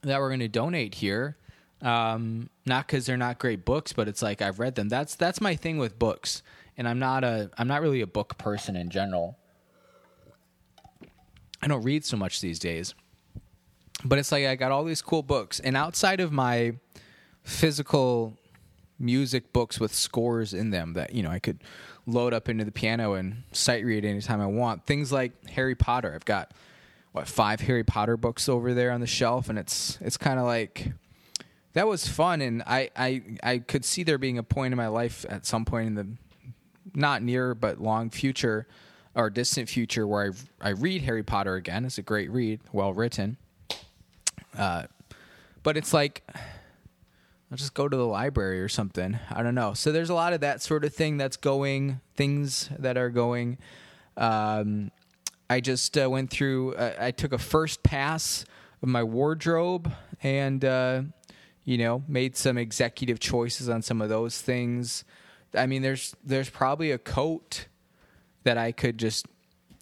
that 0.02 0.20
we're 0.20 0.28
going 0.28 0.38
to 0.38 0.46
donate 0.46 0.94
here. 0.94 1.36
Um, 1.82 2.48
not 2.64 2.86
because 2.86 3.06
they're 3.06 3.16
not 3.16 3.40
great 3.40 3.64
books, 3.64 3.92
but 3.92 4.06
it's 4.06 4.22
like 4.22 4.40
I've 4.40 4.60
read 4.60 4.76
them. 4.76 4.88
That's 4.88 5.16
that's 5.16 5.40
my 5.40 5.56
thing 5.56 5.78
with 5.78 5.98
books, 5.98 6.44
and 6.76 6.86
I'm 6.86 7.00
not 7.00 7.24
a 7.24 7.50
I'm 7.58 7.66
not 7.66 7.82
really 7.82 8.02
a 8.02 8.06
book 8.06 8.38
person 8.38 8.76
in 8.76 8.88
general. 8.88 9.36
I 11.60 11.66
don't 11.66 11.82
read 11.82 12.04
so 12.04 12.16
much 12.16 12.40
these 12.40 12.60
days, 12.60 12.94
but 14.04 14.20
it's 14.20 14.30
like 14.30 14.46
I 14.46 14.54
got 14.54 14.70
all 14.70 14.84
these 14.84 15.02
cool 15.02 15.24
books, 15.24 15.58
and 15.58 15.76
outside 15.76 16.20
of 16.20 16.30
my 16.30 16.76
physical 17.42 18.38
music 18.98 19.52
books 19.52 19.78
with 19.78 19.94
scores 19.94 20.54
in 20.54 20.70
them 20.70 20.94
that 20.94 21.12
you 21.14 21.22
know 21.22 21.30
I 21.30 21.38
could 21.38 21.62
load 22.06 22.32
up 22.32 22.48
into 22.48 22.64
the 22.64 22.72
piano 22.72 23.14
and 23.14 23.42
sight 23.52 23.84
read 23.84 24.04
anytime 24.04 24.40
I 24.40 24.46
want. 24.46 24.86
Things 24.86 25.12
like 25.12 25.32
Harry 25.50 25.74
Potter. 25.74 26.12
I've 26.14 26.24
got 26.24 26.52
what 27.12 27.26
five 27.26 27.60
Harry 27.60 27.84
Potter 27.84 28.16
books 28.16 28.48
over 28.48 28.74
there 28.74 28.90
on 28.90 29.00
the 29.00 29.06
shelf, 29.06 29.48
and 29.48 29.58
it's 29.58 29.98
it's 30.00 30.16
kind 30.16 30.38
of 30.38 30.46
like 30.46 30.92
that 31.72 31.86
was 31.86 32.08
fun, 32.08 32.40
and 32.40 32.62
I, 32.66 32.90
I 32.96 33.22
I 33.42 33.58
could 33.58 33.84
see 33.84 34.02
there 34.02 34.18
being 34.18 34.38
a 34.38 34.42
point 34.42 34.72
in 34.72 34.76
my 34.76 34.88
life 34.88 35.26
at 35.28 35.46
some 35.46 35.64
point 35.64 35.88
in 35.88 35.94
the 35.94 36.06
not 36.94 37.22
near 37.22 37.54
but 37.54 37.80
long 37.80 38.10
future 38.10 38.66
or 39.14 39.28
distant 39.30 39.68
future 39.68 40.06
where 40.06 40.32
I 40.60 40.68
I 40.68 40.70
read 40.70 41.02
Harry 41.02 41.22
Potter 41.22 41.54
again. 41.54 41.84
It's 41.84 41.98
a 41.98 42.02
great 42.02 42.30
read, 42.30 42.60
well 42.72 42.94
written. 42.94 43.36
Uh, 44.56 44.84
but 45.62 45.76
it's 45.76 45.92
like 45.92 46.22
I'll 47.56 47.58
just 47.58 47.72
go 47.72 47.88
to 47.88 47.96
the 47.96 48.06
library 48.06 48.60
or 48.60 48.68
something. 48.68 49.18
I 49.30 49.42
don't 49.42 49.54
know. 49.54 49.72
So 49.72 49.90
there's 49.90 50.10
a 50.10 50.14
lot 50.14 50.34
of 50.34 50.40
that 50.40 50.60
sort 50.60 50.84
of 50.84 50.92
thing 50.92 51.16
that's 51.16 51.38
going, 51.38 52.02
things 52.14 52.68
that 52.78 52.98
are 52.98 53.08
going. 53.08 53.56
Um, 54.18 54.90
I 55.48 55.62
just 55.62 55.96
uh, 55.96 56.10
went 56.10 56.28
through, 56.28 56.74
uh, 56.74 56.92
I 57.00 57.12
took 57.12 57.32
a 57.32 57.38
first 57.38 57.82
pass 57.82 58.44
of 58.82 58.90
my 58.90 59.02
wardrobe 59.02 59.90
and, 60.22 60.66
uh, 60.66 61.04
you 61.64 61.78
know, 61.78 62.02
made 62.06 62.36
some 62.36 62.58
executive 62.58 63.20
choices 63.20 63.70
on 63.70 63.80
some 63.80 64.02
of 64.02 64.10
those 64.10 64.38
things. 64.42 65.04
I 65.54 65.64
mean, 65.64 65.80
there's 65.80 66.14
there's 66.22 66.50
probably 66.50 66.90
a 66.90 66.98
coat 66.98 67.68
that 68.44 68.58
I 68.58 68.70
could 68.70 68.98
just 68.98 69.28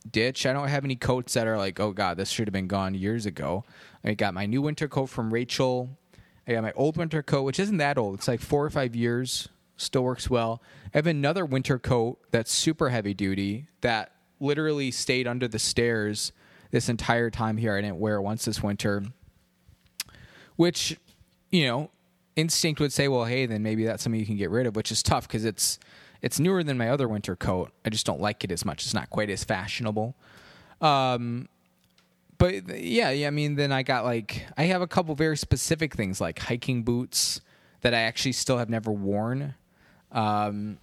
ditch. 0.08 0.46
I 0.46 0.52
don't 0.52 0.68
have 0.68 0.84
any 0.84 0.94
coats 0.94 1.34
that 1.34 1.48
are 1.48 1.58
like, 1.58 1.80
oh 1.80 1.90
god, 1.90 2.18
this 2.18 2.28
should 2.28 2.46
have 2.46 2.52
been 2.52 2.68
gone 2.68 2.94
years 2.94 3.26
ago. 3.26 3.64
I 4.04 4.14
got 4.14 4.32
my 4.32 4.46
new 4.46 4.62
winter 4.62 4.86
coat 4.86 5.06
from 5.06 5.34
Rachel 5.34 5.98
I 6.46 6.52
got 6.52 6.62
my 6.62 6.72
old 6.72 6.96
winter 6.96 7.22
coat, 7.22 7.42
which 7.42 7.58
isn't 7.58 7.78
that 7.78 7.96
old. 7.98 8.14
It's 8.16 8.28
like 8.28 8.40
four 8.40 8.64
or 8.64 8.70
five 8.70 8.94
years. 8.94 9.48
Still 9.76 10.04
works 10.04 10.30
well. 10.30 10.62
I 10.94 10.98
have 10.98 11.06
another 11.06 11.44
winter 11.44 11.78
coat 11.78 12.18
that's 12.30 12.52
super 12.52 12.90
heavy 12.90 13.14
duty 13.14 13.66
that 13.80 14.12
literally 14.38 14.90
stayed 14.90 15.26
under 15.26 15.48
the 15.48 15.58
stairs 15.58 16.32
this 16.70 16.88
entire 16.88 17.30
time 17.30 17.56
here. 17.56 17.76
I 17.76 17.80
didn't 17.80 17.98
wear 17.98 18.16
it 18.16 18.22
once 18.22 18.44
this 18.44 18.62
winter. 18.62 19.02
Which, 20.56 20.98
you 21.50 21.66
know, 21.66 21.90
instinct 22.36 22.80
would 22.80 22.92
say, 22.92 23.08
well, 23.08 23.24
hey, 23.24 23.46
then 23.46 23.62
maybe 23.62 23.84
that's 23.84 24.02
something 24.02 24.20
you 24.20 24.26
can 24.26 24.36
get 24.36 24.50
rid 24.50 24.66
of, 24.66 24.76
which 24.76 24.92
is 24.92 25.02
tough 25.02 25.26
because 25.26 25.44
it's 25.44 25.78
it's 26.22 26.40
newer 26.40 26.62
than 26.62 26.78
my 26.78 26.88
other 26.88 27.06
winter 27.06 27.36
coat. 27.36 27.72
I 27.84 27.90
just 27.90 28.06
don't 28.06 28.20
like 28.20 28.44
it 28.44 28.50
as 28.50 28.64
much. 28.64 28.84
It's 28.84 28.94
not 28.94 29.10
quite 29.10 29.28
as 29.28 29.44
fashionable. 29.44 30.14
Um, 30.80 31.48
but 32.38 32.78
yeah, 32.78 33.10
yeah, 33.10 33.26
I 33.26 33.30
mean, 33.30 33.54
then 33.54 33.72
I 33.72 33.82
got 33.82 34.04
like 34.04 34.46
I 34.56 34.64
have 34.64 34.82
a 34.82 34.86
couple 34.86 35.14
very 35.14 35.36
specific 35.36 35.94
things 35.94 36.20
like 36.20 36.38
hiking 36.38 36.82
boots 36.82 37.40
that 37.82 37.94
I 37.94 38.00
actually 38.00 38.32
still 38.32 38.58
have 38.58 38.70
never 38.70 38.90
worn, 38.90 39.54
um, 40.12 40.78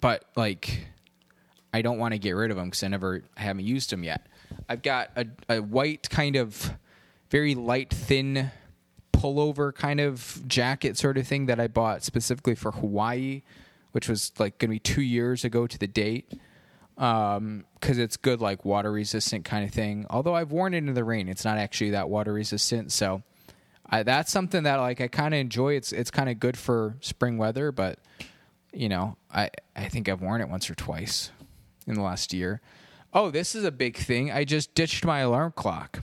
but 0.00 0.24
like 0.36 0.86
I 1.72 1.82
don't 1.82 1.98
want 1.98 2.12
to 2.12 2.18
get 2.18 2.32
rid 2.32 2.50
of 2.50 2.56
them 2.56 2.66
because 2.66 2.82
I 2.82 2.88
never 2.88 3.22
I 3.36 3.42
haven't 3.42 3.66
used 3.66 3.90
them 3.90 4.02
yet. 4.02 4.26
I've 4.68 4.82
got 4.82 5.10
a, 5.16 5.26
a 5.48 5.60
white 5.60 6.08
kind 6.10 6.36
of 6.36 6.72
very 7.30 7.54
light, 7.54 7.92
thin 7.92 8.50
pullover 9.12 9.74
kind 9.74 10.00
of 10.00 10.42
jacket 10.46 10.96
sort 10.96 11.18
of 11.18 11.26
thing 11.26 11.46
that 11.46 11.58
I 11.58 11.68
bought 11.68 12.02
specifically 12.02 12.54
for 12.54 12.72
Hawaii, 12.72 13.42
which 13.92 14.08
was 14.08 14.32
like 14.38 14.58
going 14.58 14.70
to 14.70 14.74
be 14.74 14.78
two 14.78 15.02
years 15.02 15.44
ago 15.44 15.66
to 15.66 15.78
the 15.78 15.86
date 15.86 16.32
um 16.98 17.64
because 17.74 17.98
it's 17.98 18.16
good 18.16 18.40
like 18.40 18.64
water 18.64 18.90
resistant 18.90 19.44
kind 19.44 19.64
of 19.64 19.70
thing. 19.72 20.06
Although 20.10 20.34
i've 20.34 20.50
worn 20.52 20.74
it 20.74 20.78
in 20.78 20.94
the 20.94 21.04
rain 21.04 21.28
it's 21.28 21.44
not 21.44 21.58
actually 21.58 21.90
that 21.90 22.08
water 22.08 22.32
resistant 22.32 22.92
so 22.92 23.22
I, 23.88 24.02
that's 24.02 24.32
something 24.32 24.64
that 24.64 24.76
like 24.76 25.00
i 25.00 25.08
kind 25.08 25.34
of 25.34 25.40
enjoy. 25.40 25.74
It's 25.74 25.92
it's 25.92 26.10
kind 26.10 26.28
of 26.28 26.40
good 26.40 26.56
for 26.56 26.96
spring 27.00 27.38
weather 27.38 27.70
but 27.72 27.98
you 28.72 28.88
know 28.88 29.16
i 29.32 29.50
i 29.74 29.88
think 29.88 30.08
i've 30.08 30.20
worn 30.20 30.40
it 30.40 30.48
once 30.48 30.68
or 30.68 30.74
twice 30.74 31.30
in 31.86 31.94
the 31.94 32.02
last 32.02 32.32
year. 32.32 32.60
Oh 33.12 33.30
this 33.30 33.54
is 33.54 33.64
a 33.64 33.70
big 33.72 33.96
thing. 33.96 34.30
I 34.32 34.44
just 34.44 34.74
ditched 34.74 35.04
my 35.04 35.20
alarm 35.20 35.52
clock 35.54 36.02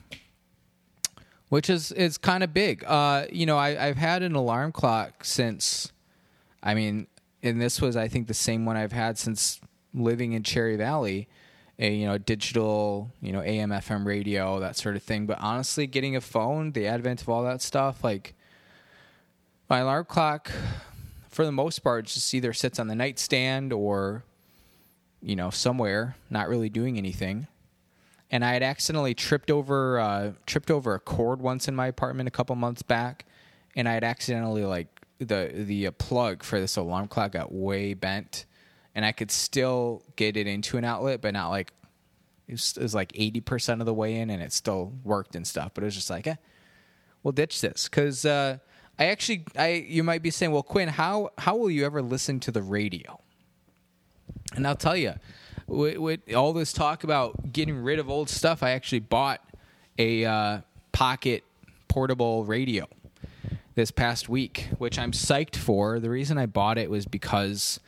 which 1.48 1.68
is 1.68 1.92
is 1.92 2.18
kind 2.18 2.42
of 2.42 2.54
big. 2.54 2.84
Uh 2.84 3.26
you 3.30 3.46
know 3.46 3.56
I, 3.58 3.88
i've 3.88 3.96
had 3.96 4.22
an 4.22 4.34
alarm 4.34 4.72
clock 4.72 5.24
since 5.24 5.92
i 6.62 6.74
mean 6.74 7.06
and 7.42 7.60
this 7.60 7.80
was 7.80 7.96
i 7.96 8.08
think 8.08 8.26
the 8.26 8.34
same 8.34 8.64
one 8.64 8.76
i've 8.76 8.92
had 8.92 9.18
since 9.18 9.60
living 9.94 10.32
in 10.32 10.42
Cherry 10.42 10.76
Valley, 10.76 11.28
a 11.78 11.92
you 11.92 12.06
know 12.06 12.18
digital 12.18 13.10
you 13.20 13.32
know 13.32 13.40
AM 13.40 13.70
FM 13.70 14.04
radio 14.04 14.60
that 14.60 14.76
sort 14.76 14.96
of 14.96 15.02
thing. 15.02 15.26
But 15.26 15.38
honestly, 15.40 15.86
getting 15.86 16.16
a 16.16 16.20
phone, 16.20 16.72
the 16.72 16.86
advent 16.86 17.22
of 17.22 17.28
all 17.28 17.44
that 17.44 17.62
stuff, 17.62 18.04
like 18.04 18.34
my 19.68 19.78
alarm 19.78 20.04
clock, 20.06 20.50
for 21.28 21.44
the 21.44 21.52
most 21.52 21.80
part, 21.80 22.06
just 22.06 22.32
either 22.34 22.52
sits 22.52 22.78
on 22.78 22.88
the 22.88 22.94
nightstand 22.94 23.72
or 23.72 24.24
you 25.22 25.36
know 25.36 25.50
somewhere, 25.50 26.16
not 26.30 26.48
really 26.48 26.68
doing 26.68 26.98
anything. 26.98 27.46
And 28.30 28.44
I 28.44 28.54
had 28.54 28.62
accidentally 28.62 29.14
tripped 29.14 29.50
over 29.50 29.98
uh, 29.98 30.32
tripped 30.46 30.70
over 30.70 30.94
a 30.94 31.00
cord 31.00 31.40
once 31.40 31.68
in 31.68 31.74
my 31.74 31.86
apartment 31.86 32.26
a 32.28 32.32
couple 32.32 32.56
months 32.56 32.82
back, 32.82 33.24
and 33.76 33.88
I 33.88 33.94
had 33.94 34.04
accidentally 34.04 34.64
like 34.64 34.88
the 35.18 35.50
the 35.54 35.88
uh, 35.88 35.90
plug 35.92 36.42
for 36.42 36.58
this 36.58 36.76
alarm 36.76 37.08
clock 37.08 37.32
got 37.32 37.52
way 37.52 37.94
bent 37.94 38.46
and 38.94 39.04
I 39.04 39.12
could 39.12 39.30
still 39.30 40.02
get 40.16 40.36
it 40.36 40.46
into 40.46 40.76
an 40.76 40.84
outlet, 40.84 41.20
but 41.20 41.34
not 41.34 41.48
like 41.50 41.72
it 42.46 42.52
was, 42.52 42.76
it 42.76 42.82
was 42.82 42.94
like 42.94 43.12
eighty 43.14 43.40
percent 43.40 43.80
of 43.80 43.86
the 43.86 43.94
way 43.94 44.16
in, 44.16 44.30
and 44.30 44.42
it 44.42 44.52
still 44.52 44.92
worked 45.02 45.34
and 45.34 45.46
stuff. 45.46 45.72
But 45.74 45.84
it 45.84 45.86
was 45.86 45.94
just 45.94 46.10
like, 46.10 46.26
eh, 46.26 46.36
we'll 47.22 47.32
ditch 47.32 47.60
this 47.60 47.88
because 47.88 48.24
uh, 48.24 48.58
I 48.98 49.06
actually, 49.06 49.44
I 49.56 49.84
you 49.88 50.02
might 50.04 50.22
be 50.22 50.30
saying, 50.30 50.52
well, 50.52 50.62
Quinn, 50.62 50.88
how 50.88 51.30
how 51.38 51.56
will 51.56 51.70
you 51.70 51.84
ever 51.84 52.02
listen 52.02 52.40
to 52.40 52.52
the 52.52 52.62
radio? 52.62 53.20
And 54.54 54.66
I'll 54.66 54.76
tell 54.76 54.96
you, 54.96 55.14
with, 55.66 55.98
with 55.98 56.34
all 56.34 56.52
this 56.52 56.72
talk 56.72 57.04
about 57.04 57.52
getting 57.52 57.76
rid 57.76 57.98
of 57.98 58.08
old 58.08 58.28
stuff, 58.28 58.62
I 58.62 58.70
actually 58.70 59.00
bought 59.00 59.40
a 59.98 60.24
uh, 60.24 60.60
pocket 60.92 61.44
portable 61.88 62.44
radio 62.44 62.86
this 63.74 63.90
past 63.90 64.28
week, 64.28 64.68
which 64.78 64.98
I'm 64.98 65.12
psyched 65.12 65.56
for. 65.56 65.98
The 65.98 66.10
reason 66.10 66.38
I 66.38 66.46
bought 66.46 66.78
it 66.78 66.90
was 66.90 67.06
because 67.06 67.80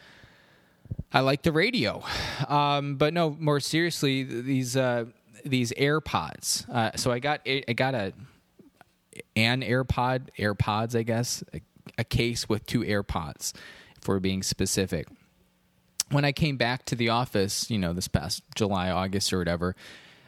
I 1.12 1.20
like 1.20 1.42
the 1.42 1.52
radio, 1.52 2.02
um, 2.48 2.96
but 2.96 3.14
no. 3.14 3.36
More 3.38 3.60
seriously, 3.60 4.22
these 4.22 4.76
uh, 4.76 5.06
these 5.44 5.72
AirPods. 5.72 6.68
Uh, 6.68 6.96
so 6.96 7.10
I 7.10 7.20
got 7.20 7.40
I 7.46 7.72
got 7.72 7.94
a 7.94 8.12
an 9.34 9.62
AirPod 9.62 10.28
AirPods, 10.38 10.98
I 10.98 11.02
guess, 11.02 11.42
a, 11.54 11.60
a 11.98 12.04
case 12.04 12.48
with 12.48 12.66
two 12.66 12.80
AirPods, 12.80 13.52
we're 14.06 14.20
being 14.20 14.42
specific. 14.42 15.08
When 16.10 16.24
I 16.24 16.32
came 16.32 16.56
back 16.56 16.84
to 16.86 16.94
the 16.94 17.08
office, 17.08 17.70
you 17.70 17.78
know, 17.78 17.92
this 17.92 18.08
past 18.08 18.42
July, 18.54 18.90
August, 18.90 19.32
or 19.32 19.38
whatever, 19.38 19.74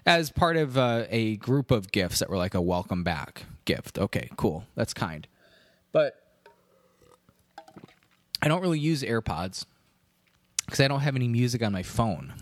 as 0.04 0.30
part 0.30 0.56
of 0.56 0.76
uh, 0.76 1.04
a 1.10 1.36
group 1.36 1.70
of 1.70 1.92
gifts 1.92 2.18
that 2.18 2.28
were 2.28 2.36
like 2.36 2.54
a 2.54 2.60
welcome 2.60 3.04
back 3.04 3.44
gift. 3.64 3.98
Okay, 3.98 4.30
cool, 4.36 4.64
that's 4.74 4.94
kind, 4.94 5.28
but 5.92 6.14
I 8.42 8.48
don't 8.48 8.62
really 8.62 8.80
use 8.80 9.02
AirPods 9.02 9.66
because 10.68 10.80
I 10.80 10.88
don't 10.88 11.00
have 11.00 11.16
any 11.16 11.28
music 11.28 11.62
on 11.62 11.72
my 11.72 11.82
phone. 11.82 12.34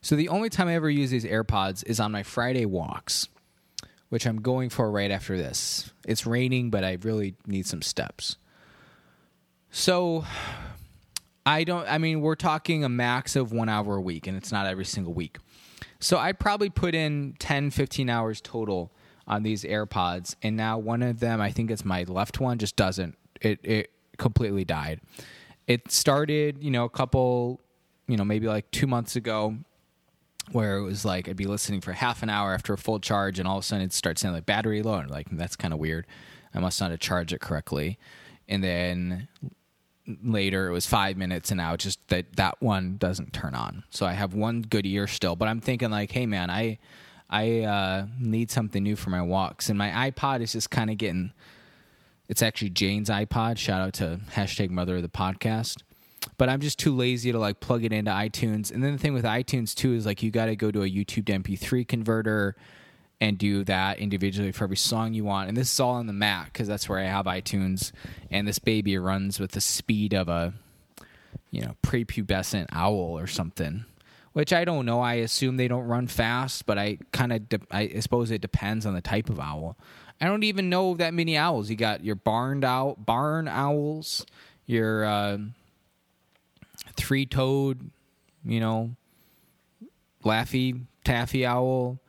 So 0.00 0.16
the 0.16 0.30
only 0.30 0.48
time 0.48 0.68
I 0.68 0.74
ever 0.74 0.88
use 0.88 1.10
these 1.10 1.26
AirPods 1.26 1.84
is 1.86 2.00
on 2.00 2.10
my 2.12 2.22
Friday 2.22 2.64
walks, 2.64 3.28
which 4.08 4.26
I'm 4.26 4.40
going 4.40 4.70
for 4.70 4.90
right 4.90 5.10
after 5.10 5.36
this. 5.36 5.92
It's 6.06 6.24
raining, 6.24 6.70
but 6.70 6.82
I 6.82 6.96
really 7.02 7.34
need 7.46 7.66
some 7.66 7.82
steps. 7.82 8.38
So 9.70 10.24
I 11.44 11.64
don't, 11.64 11.86
I 11.86 11.98
mean, 11.98 12.22
we're 12.22 12.36
talking 12.36 12.84
a 12.84 12.88
max 12.88 13.36
of 13.36 13.52
one 13.52 13.68
hour 13.68 13.96
a 13.96 14.00
week, 14.00 14.26
and 14.26 14.34
it's 14.34 14.50
not 14.50 14.66
every 14.66 14.86
single 14.86 15.12
week. 15.12 15.36
So 16.00 16.16
I 16.16 16.32
probably 16.32 16.70
put 16.70 16.94
in 16.94 17.34
10, 17.38 17.70
15 17.70 18.08
hours 18.08 18.40
total 18.40 18.94
on 19.26 19.42
these 19.42 19.62
AirPods, 19.62 20.36
and 20.42 20.56
now 20.56 20.78
one 20.78 21.02
of 21.02 21.20
them, 21.20 21.38
I 21.42 21.50
think 21.50 21.70
it's 21.70 21.84
my 21.84 22.04
left 22.04 22.40
one, 22.40 22.56
just 22.56 22.76
doesn't. 22.76 23.18
It, 23.42 23.60
it 23.62 23.92
completely 24.16 24.64
died 24.64 25.02
it 25.68 25.92
started, 25.92 26.64
you 26.64 26.72
know, 26.72 26.84
a 26.84 26.90
couple, 26.90 27.60
you 28.08 28.16
know, 28.16 28.24
maybe 28.24 28.48
like 28.48 28.68
two 28.72 28.88
months 28.88 29.14
ago. 29.14 29.54
where 30.52 30.76
it 30.78 30.82
was 30.82 31.04
like 31.04 31.28
I'd 31.28 31.36
be 31.36 31.46
listening 31.46 31.80
for 31.80 31.92
half 31.92 32.22
an 32.22 32.30
hour 32.30 32.54
after 32.54 32.72
a 32.72 32.78
full 32.78 33.00
charge, 33.00 33.38
and 33.38 33.46
all 33.46 33.58
of 33.58 33.64
a 33.64 33.66
sudden 33.66 33.84
it 33.84 33.92
starts 33.92 34.22
sounding 34.22 34.36
like 34.36 34.46
battery 34.46 34.82
low. 34.82 34.94
And 34.94 35.10
like 35.10 35.26
that's 35.30 35.56
kind 35.56 35.74
of 35.74 35.80
weird. 35.80 36.06
I 36.54 36.60
must 36.60 36.80
not 36.80 36.90
have 36.90 37.00
charged 37.00 37.32
it 37.32 37.40
correctly. 37.40 37.98
And 38.48 38.64
then 38.64 39.28
later 40.24 40.68
it 40.68 40.72
was 40.72 40.86
five 40.86 41.16
minutes, 41.18 41.50
and 41.50 41.58
now 41.58 41.74
it's 41.74 41.84
just 41.84 42.06
that 42.08 42.36
that 42.36 42.60
one 42.62 42.96
doesn't 42.96 43.32
turn 43.32 43.54
on. 43.54 43.84
So 43.90 44.06
I 44.06 44.12
have 44.12 44.34
one 44.34 44.62
good 44.62 44.86
ear 44.86 45.06
still, 45.06 45.36
but 45.36 45.48
I'm 45.48 45.60
thinking 45.60 45.90
like, 45.90 46.12
hey 46.12 46.26
man, 46.26 46.50
I 46.50 46.78
I 47.28 47.60
uh, 47.60 48.06
need 48.18 48.50
something 48.50 48.82
new 48.82 48.96
for 48.96 49.10
my 49.10 49.20
walks, 49.20 49.68
and 49.68 49.76
my 49.76 50.10
iPod 50.10 50.40
is 50.40 50.52
just 50.52 50.70
kind 50.70 50.90
of 50.90 50.96
getting. 50.98 51.32
It's 52.28 52.42
actually 52.42 52.70
Jane's 52.70 53.08
iPod. 53.08 53.58
Shout 53.58 53.80
out 53.80 53.94
to 53.94 54.20
hashtag 54.32 54.70
Mother 54.70 54.96
of 54.96 55.02
the 55.02 55.08
Podcast 55.08 55.82
but 56.36 56.48
I'm 56.48 56.60
just 56.60 56.78
too 56.78 56.94
lazy 56.94 57.32
to 57.32 57.38
like 57.38 57.60
plug 57.60 57.84
it 57.84 57.92
into 57.92 58.10
iTunes. 58.10 58.72
And 58.72 58.82
then 58.82 58.92
the 58.92 58.98
thing 58.98 59.14
with 59.14 59.24
iTunes 59.24 59.74
too 59.74 59.94
is 59.94 60.06
like 60.06 60.22
you 60.22 60.30
got 60.30 60.46
to 60.46 60.56
go 60.56 60.70
to 60.70 60.82
a 60.82 60.90
YouTube 60.90 61.26
to 61.26 61.32
MP3 61.32 61.86
converter 61.86 62.56
and 63.20 63.36
do 63.36 63.64
that 63.64 63.98
individually 63.98 64.52
for 64.52 64.64
every 64.64 64.76
song 64.76 65.14
you 65.14 65.24
want. 65.24 65.48
And 65.48 65.56
this 65.56 65.72
is 65.72 65.80
all 65.80 65.94
on 65.94 66.06
the 66.06 66.12
Mac 66.12 66.52
because 66.52 66.68
that's 66.68 66.88
where 66.88 66.98
I 66.98 67.04
have 67.04 67.26
iTunes. 67.26 67.92
And 68.30 68.46
this 68.46 68.58
baby 68.58 68.96
runs 68.98 69.40
with 69.40 69.52
the 69.52 69.60
speed 69.60 70.14
of 70.14 70.28
a 70.28 70.54
you 71.50 71.62
know 71.62 71.76
prepubescent 71.82 72.66
owl 72.72 73.18
or 73.18 73.26
something. 73.26 73.84
Which 74.34 74.52
I 74.52 74.64
don't 74.64 74.86
know. 74.86 75.00
I 75.00 75.14
assume 75.14 75.56
they 75.56 75.66
don't 75.66 75.86
run 75.86 76.06
fast, 76.06 76.64
but 76.64 76.78
I 76.78 76.98
kind 77.12 77.32
of 77.32 77.48
de- 77.48 77.60
I 77.72 77.98
suppose 77.98 78.30
it 78.30 78.40
depends 78.40 78.86
on 78.86 78.94
the 78.94 79.00
type 79.00 79.30
of 79.30 79.40
owl. 79.40 79.76
I 80.20 80.26
don't 80.26 80.42
even 80.44 80.68
know 80.68 80.94
that 80.94 81.14
many 81.14 81.36
owls. 81.36 81.70
You 81.70 81.76
got 81.76 82.04
your 82.04 82.16
barn 82.16 82.64
owl, 82.64 82.96
barn 82.96 83.46
owls, 83.46 84.26
your 84.66 85.04
uh, 85.04 85.38
three 86.96 87.24
toed, 87.24 87.90
you 88.44 88.60
know, 88.60 88.96
laffy 90.24 90.82
taffy 91.04 91.46
owl, 91.46 92.00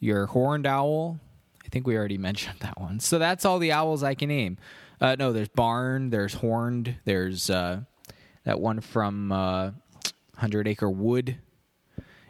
your 0.00 0.26
horned 0.26 0.66
owl. 0.66 1.20
I 1.64 1.68
think 1.68 1.86
we 1.86 1.96
already 1.96 2.18
mentioned 2.30 2.60
that 2.60 2.80
one. 2.80 3.00
So 3.00 3.18
that's 3.18 3.44
all 3.44 3.58
the 3.58 3.72
owls 3.72 4.02
I 4.02 4.14
can 4.14 4.28
name. 4.28 4.58
Uh, 5.00 5.16
no, 5.18 5.32
there's 5.32 5.48
barn, 5.48 6.08
there's 6.10 6.34
horned, 6.34 6.96
there's 7.04 7.50
uh, 7.50 7.80
that 8.44 8.60
one 8.60 8.80
from 8.80 9.30
uh, 9.30 9.72
Hundred 10.36 10.66
Acre 10.68 10.88
Wood. 10.88 11.36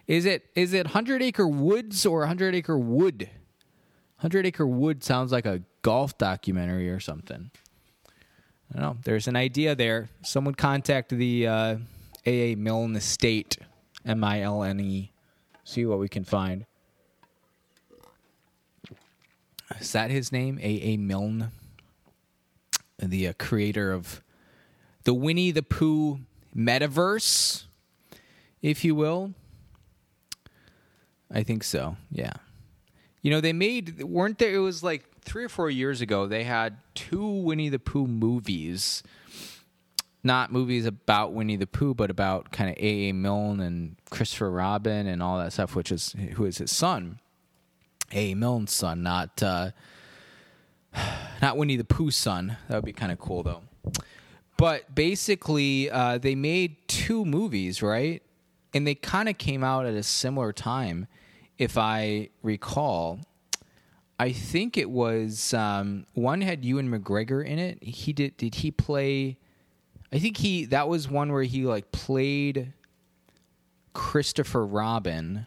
Is 0.08 0.24
it 0.24 0.46
is 0.54 0.72
it 0.72 0.88
Hundred 0.88 1.22
Acre 1.22 1.46
Woods 1.46 2.04
or 2.06 2.26
Hundred 2.26 2.54
Acre 2.54 2.78
Wood? 2.78 3.28
Hundred 4.18 4.46
Acre 4.46 4.66
Wood 4.66 5.04
sounds 5.04 5.30
like 5.30 5.46
a 5.46 5.62
golf 5.82 6.16
documentary 6.16 6.90
or 6.90 7.00
something. 7.00 7.50
I 8.70 8.80
don't 8.80 8.82
know. 8.82 8.96
There's 9.04 9.28
an 9.28 9.36
idea 9.36 9.74
there. 9.74 10.08
Someone 10.22 10.54
contact 10.54 11.10
the 11.10 11.46
uh, 11.46 11.76
a.A. 12.24 12.54
Milne 12.56 12.96
Estate, 12.96 13.58
M 14.04 14.24
I 14.24 14.42
L 14.42 14.62
N 14.62 14.80
E. 14.80 15.12
See 15.64 15.84
what 15.84 15.98
we 15.98 16.08
can 16.08 16.24
find. 16.24 16.66
Is 19.80 19.92
that 19.92 20.10
his 20.10 20.32
name? 20.32 20.58
A.A. 20.60 20.96
Milne? 20.96 21.50
The 22.98 23.28
uh, 23.28 23.32
creator 23.38 23.92
of 23.92 24.22
the 25.04 25.14
Winnie 25.14 25.50
the 25.50 25.62
Pooh 25.62 26.20
metaverse, 26.56 27.64
if 28.62 28.84
you 28.84 28.94
will. 28.94 29.34
I 31.30 31.42
think 31.42 31.62
so, 31.62 31.96
yeah. 32.10 32.32
You 33.26 33.32
know, 33.32 33.40
they 33.40 33.52
made, 33.52 34.04
weren't 34.04 34.38
there, 34.38 34.54
it 34.54 34.60
was 34.60 34.84
like 34.84 35.02
three 35.22 35.42
or 35.42 35.48
four 35.48 35.68
years 35.68 36.00
ago, 36.00 36.28
they 36.28 36.44
had 36.44 36.76
two 36.94 37.26
Winnie 37.26 37.68
the 37.68 37.80
Pooh 37.80 38.06
movies 38.06 39.02
not 40.22 40.52
movies 40.52 40.86
about 40.86 41.32
Winnie 41.32 41.56
the 41.56 41.66
Pooh, 41.66 41.92
but 41.92 42.08
about 42.08 42.52
kind 42.52 42.70
of 42.70 42.76
A. 42.76 43.08
A. 43.08 43.12
Milne 43.12 43.58
and 43.58 43.96
Christopher 44.10 44.48
Robin 44.48 45.08
and 45.08 45.20
all 45.20 45.38
that 45.38 45.52
stuff, 45.52 45.74
which 45.74 45.90
is 45.90 46.14
who 46.34 46.44
is 46.44 46.58
his 46.58 46.70
son, 46.70 47.18
A. 48.12 48.30
A. 48.30 48.34
Milne's 48.36 48.72
son, 48.72 49.02
not 49.02 49.42
uh, 49.42 49.72
not 51.42 51.56
Winnie 51.56 51.76
the 51.76 51.84
Pooh's 51.84 52.14
son. 52.14 52.56
That 52.68 52.76
would 52.76 52.84
be 52.84 52.92
kind 52.92 53.10
of 53.10 53.18
cool 53.18 53.42
though. 53.42 53.62
But 54.56 54.94
basically, 54.94 55.90
uh, 55.90 56.18
they 56.18 56.36
made 56.36 56.76
two 56.86 57.24
movies, 57.24 57.82
right? 57.82 58.22
And 58.72 58.86
they 58.86 58.94
kind 58.94 59.28
of 59.28 59.36
came 59.36 59.64
out 59.64 59.84
at 59.84 59.94
a 59.94 60.04
similar 60.04 60.52
time, 60.52 61.08
if 61.58 61.78
I 61.78 62.30
recall. 62.42 63.20
I 64.18 64.32
think 64.32 64.78
it 64.78 64.88
was 64.88 65.52
um, 65.52 66.06
one 66.14 66.40
had 66.40 66.64
Ewan 66.64 66.90
McGregor 66.90 67.44
in 67.44 67.58
it. 67.58 67.82
He 67.82 68.12
did. 68.12 68.36
Did 68.36 68.56
he 68.56 68.70
play? 68.70 69.36
I 70.12 70.18
think 70.18 70.38
he 70.38 70.64
that 70.66 70.88
was 70.88 71.08
one 71.08 71.32
where 71.32 71.42
he 71.42 71.66
like 71.66 71.92
played 71.92 72.72
Christopher 73.92 74.64
Robin 74.64 75.46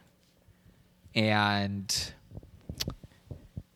and 1.16 2.14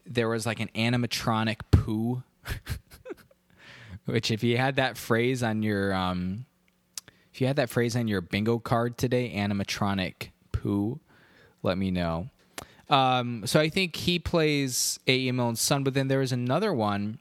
there 0.06 0.30
was 0.30 0.46
like 0.46 0.60
an 0.60 0.70
animatronic 0.76 1.62
poo 1.72 2.24
which 4.06 4.32
if 4.32 4.44
you 4.44 4.58
had 4.58 4.76
that 4.76 4.98
phrase 4.98 5.42
on 5.44 5.64
your 5.64 5.94
um 5.94 6.46
if 7.34 7.42
you 7.42 7.48
had 7.48 7.56
that 7.56 7.70
phrase 7.70 7.96
on 7.96 8.08
your 8.08 8.22
bingo 8.22 8.60
card 8.60 8.98
today 8.98 9.34
animatronic 9.36 10.30
poo 10.52 11.00
let 11.64 11.78
me 11.78 11.90
know 11.90 12.30
um 12.90 13.46
so 13.48 13.60
i 13.60 13.70
think 13.70 13.96
he 13.96 14.20
plays 14.20 15.00
A.M. 15.08 15.56
son 15.56 15.84
but 15.84 15.94
then 15.94 16.08
there 16.08 16.22
is 16.22 16.32
another 16.32 16.74
one 16.74 17.18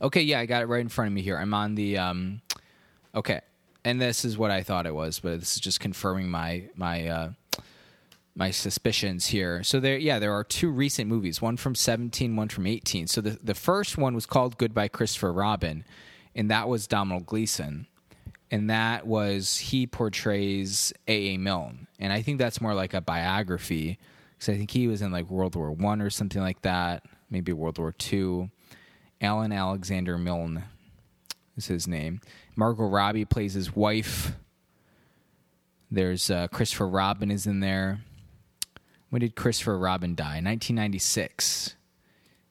Okay, 0.00 0.22
yeah, 0.22 0.38
I 0.38 0.46
got 0.46 0.62
it 0.62 0.66
right 0.66 0.80
in 0.80 0.88
front 0.88 1.08
of 1.08 1.14
me 1.14 1.22
here. 1.22 1.36
I'm 1.36 1.54
on 1.54 1.74
the 1.74 1.98
um 1.98 2.40
okay. 3.14 3.40
And 3.84 4.00
this 4.00 4.24
is 4.24 4.36
what 4.36 4.50
I 4.50 4.62
thought 4.62 4.86
it 4.86 4.94
was, 4.94 5.18
but 5.20 5.40
this 5.40 5.54
is 5.54 5.60
just 5.60 5.80
confirming 5.80 6.28
my 6.28 6.64
my 6.76 7.08
uh 7.08 7.30
my 8.34 8.50
suspicions 8.50 9.26
here. 9.26 9.62
So 9.64 9.80
there 9.80 9.98
yeah, 9.98 10.18
there 10.18 10.32
are 10.32 10.44
two 10.44 10.70
recent 10.70 11.08
movies, 11.08 11.42
one 11.42 11.56
from 11.56 11.74
17, 11.74 12.36
one 12.36 12.48
from 12.48 12.66
18. 12.66 13.08
So 13.08 13.20
the 13.20 13.38
the 13.42 13.54
first 13.54 13.98
one 13.98 14.14
was 14.14 14.26
called 14.26 14.58
Goodbye 14.58 14.88
Christopher 14.88 15.32
Robin, 15.32 15.84
and 16.34 16.50
that 16.50 16.68
was 16.68 16.86
Domhnall 16.86 17.20
Gleeson. 17.20 17.86
And 18.50 18.70
that 18.70 19.06
was 19.06 19.58
he 19.58 19.86
portrays 19.86 20.92
A. 21.06 21.34
A. 21.34 21.36
Milne. 21.36 21.86
And 21.98 22.12
I 22.12 22.22
think 22.22 22.38
that's 22.38 22.60
more 22.60 22.74
like 22.74 22.94
a 22.94 23.00
biography 23.00 23.98
because 24.32 24.54
I 24.54 24.56
think 24.56 24.70
he 24.70 24.88
was 24.88 25.02
in 25.02 25.10
like 25.10 25.28
World 25.28 25.56
War 25.56 25.72
1 25.72 26.00
or 26.00 26.10
something 26.10 26.40
like 26.40 26.62
that, 26.62 27.04
maybe 27.28 27.52
World 27.52 27.78
War 27.78 27.92
2 27.92 28.50
Alan 29.20 29.52
Alexander 29.52 30.16
Milne 30.16 30.64
is 31.56 31.66
his 31.66 31.88
name. 31.88 32.20
Margot 32.54 32.86
Robbie 32.86 33.24
plays 33.24 33.54
his 33.54 33.74
wife. 33.74 34.32
There's 35.90 36.30
uh, 36.30 36.48
Christopher 36.48 36.88
Robin 36.88 37.30
is 37.30 37.46
in 37.46 37.60
there. 37.60 38.00
When 39.10 39.20
did 39.20 39.34
Christopher 39.34 39.78
Robin 39.78 40.14
die? 40.14 40.40
1996. 40.40 41.74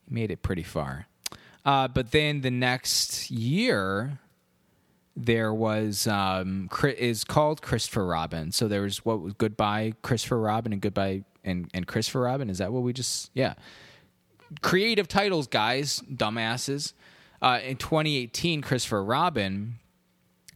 He 0.07 0.13
made 0.13 0.31
it 0.31 0.41
pretty 0.41 0.63
far. 0.63 1.07
Uh, 1.63 1.87
but 1.87 2.11
then 2.11 2.41
the 2.41 2.51
next 2.51 3.29
year, 3.29 4.19
there 5.17 5.51
was 5.51 6.05
um, 6.05 6.69
is 6.83 7.23
called 7.23 7.61
Christopher 7.61 8.05
Robin. 8.05 8.51
So 8.51 8.67
there 8.67 8.83
was 8.83 9.03
what 9.03 9.19
was 9.19 9.33
Goodbye 9.33 9.93
Christopher 10.03 10.39
Robin 10.39 10.71
and 10.71 10.81
Goodbye 10.81 11.23
and, 11.43 11.69
and 11.73 11.87
Christopher 11.87 12.21
Robin. 12.21 12.49
Is 12.49 12.59
that 12.59 12.71
what 12.71 12.83
we 12.83 12.93
just 12.93 13.31
yeah? 13.33 13.55
creative 14.61 15.07
titles, 15.07 15.47
guys, 15.47 16.01
dumbasses. 16.11 16.93
Uh, 17.41 17.59
in 17.63 17.77
2018, 17.77 18.61
Christopher 18.61 19.03
Robin. 19.03 19.79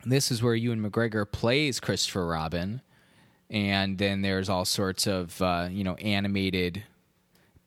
This 0.06 0.32
is 0.32 0.41
where 0.41 0.56
Ewan 0.56 0.82
McGregor 0.82 1.32
plays 1.32 1.80
Christopher 1.80 2.26
Robin, 2.26 2.82
and 3.52 4.00
then 4.00 4.24
there's 4.24 4.50
all 4.50 4.65
sorts 4.65 5.06
of 5.06 5.39
uh, 5.41 5.67
you 5.69 5.84
know 5.84 5.93
animated 5.95 6.84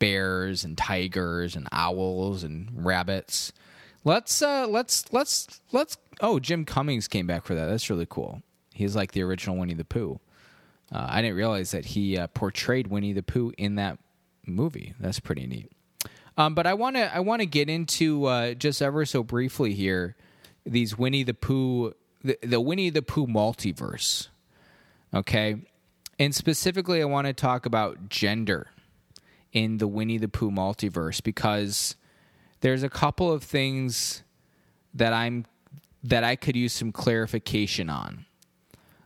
bears 0.01 0.65
and 0.65 0.77
tigers 0.77 1.55
and 1.55 1.69
owls 1.71 2.43
and 2.43 2.71
rabbits. 2.73 3.53
Let's 4.05 4.43
uh, 4.43 4.67
let's 4.69 5.11
let's 5.13 5.61
let's. 5.73 5.97
Oh, 6.21 6.39
Jim 6.39 6.65
Cummings 6.65 7.09
came 7.09 7.27
back 7.27 7.45
for 7.45 7.55
that. 7.55 7.67
That's 7.67 7.89
really 7.89 8.07
cool. 8.09 8.43
He's 8.73 8.95
like 8.95 9.13
the 9.13 9.23
original 9.23 9.57
Winnie 9.57 9.75
the 9.75 9.85
Pooh. 9.85 10.21
Uh, 10.93 11.07
I 11.09 11.23
didn't 11.23 11.37
realize 11.37 11.71
that 11.71 11.87
he 11.87 12.19
uh, 12.19 12.27
portrayed 12.29 12.89
Winnie 12.89 13.15
the 13.15 13.23
Pooh 13.23 13.53
in 13.57 13.77
that 13.77 13.99
movie. 14.47 14.95
That's 15.01 15.21
pretty 15.21 15.47
neat. 15.47 15.73
Um, 16.37 16.55
but 16.55 16.67
I 16.67 16.75
want 16.75 16.97
to 16.97 17.15
I 17.15 17.21
want 17.21 17.41
to 17.41 17.47
get 17.47 17.69
into 17.71 18.27
uh, 18.27 18.55
just 18.55 18.83
ever 18.83 19.07
so 19.07 19.23
briefly 19.23 19.73
here 19.73 20.17
these 20.67 20.99
Winnie 20.99 21.23
the 21.23 21.35
Pooh 21.35 21.95
the, 22.23 22.39
the 22.43 22.61
Winnie 22.61 22.91
the 22.91 23.03
Pooh 23.03 23.27
multiverse. 23.27 24.29
Okay, 25.15 25.63
and 26.19 26.35
specifically, 26.35 27.01
I 27.01 27.05
want 27.05 27.29
to 27.29 27.33
talk 27.33 27.67
about 27.67 28.09
gender 28.09 28.69
in 29.53 29.79
the 29.79 29.87
Winnie 29.87 30.19
the 30.19 30.29
Pooh 30.29 30.51
multiverse 30.51 31.23
because 31.23 31.95
there's 32.65 32.83
a 32.83 32.89
couple 32.89 33.31
of 33.31 33.43
things 33.43 34.23
that 34.95 35.13
I'm 35.13 35.45
that 36.03 36.25
I 36.25 36.35
could 36.35 36.57
use 36.57 36.73
some 36.73 36.93
clarification 36.93 37.91
on. 37.91 38.25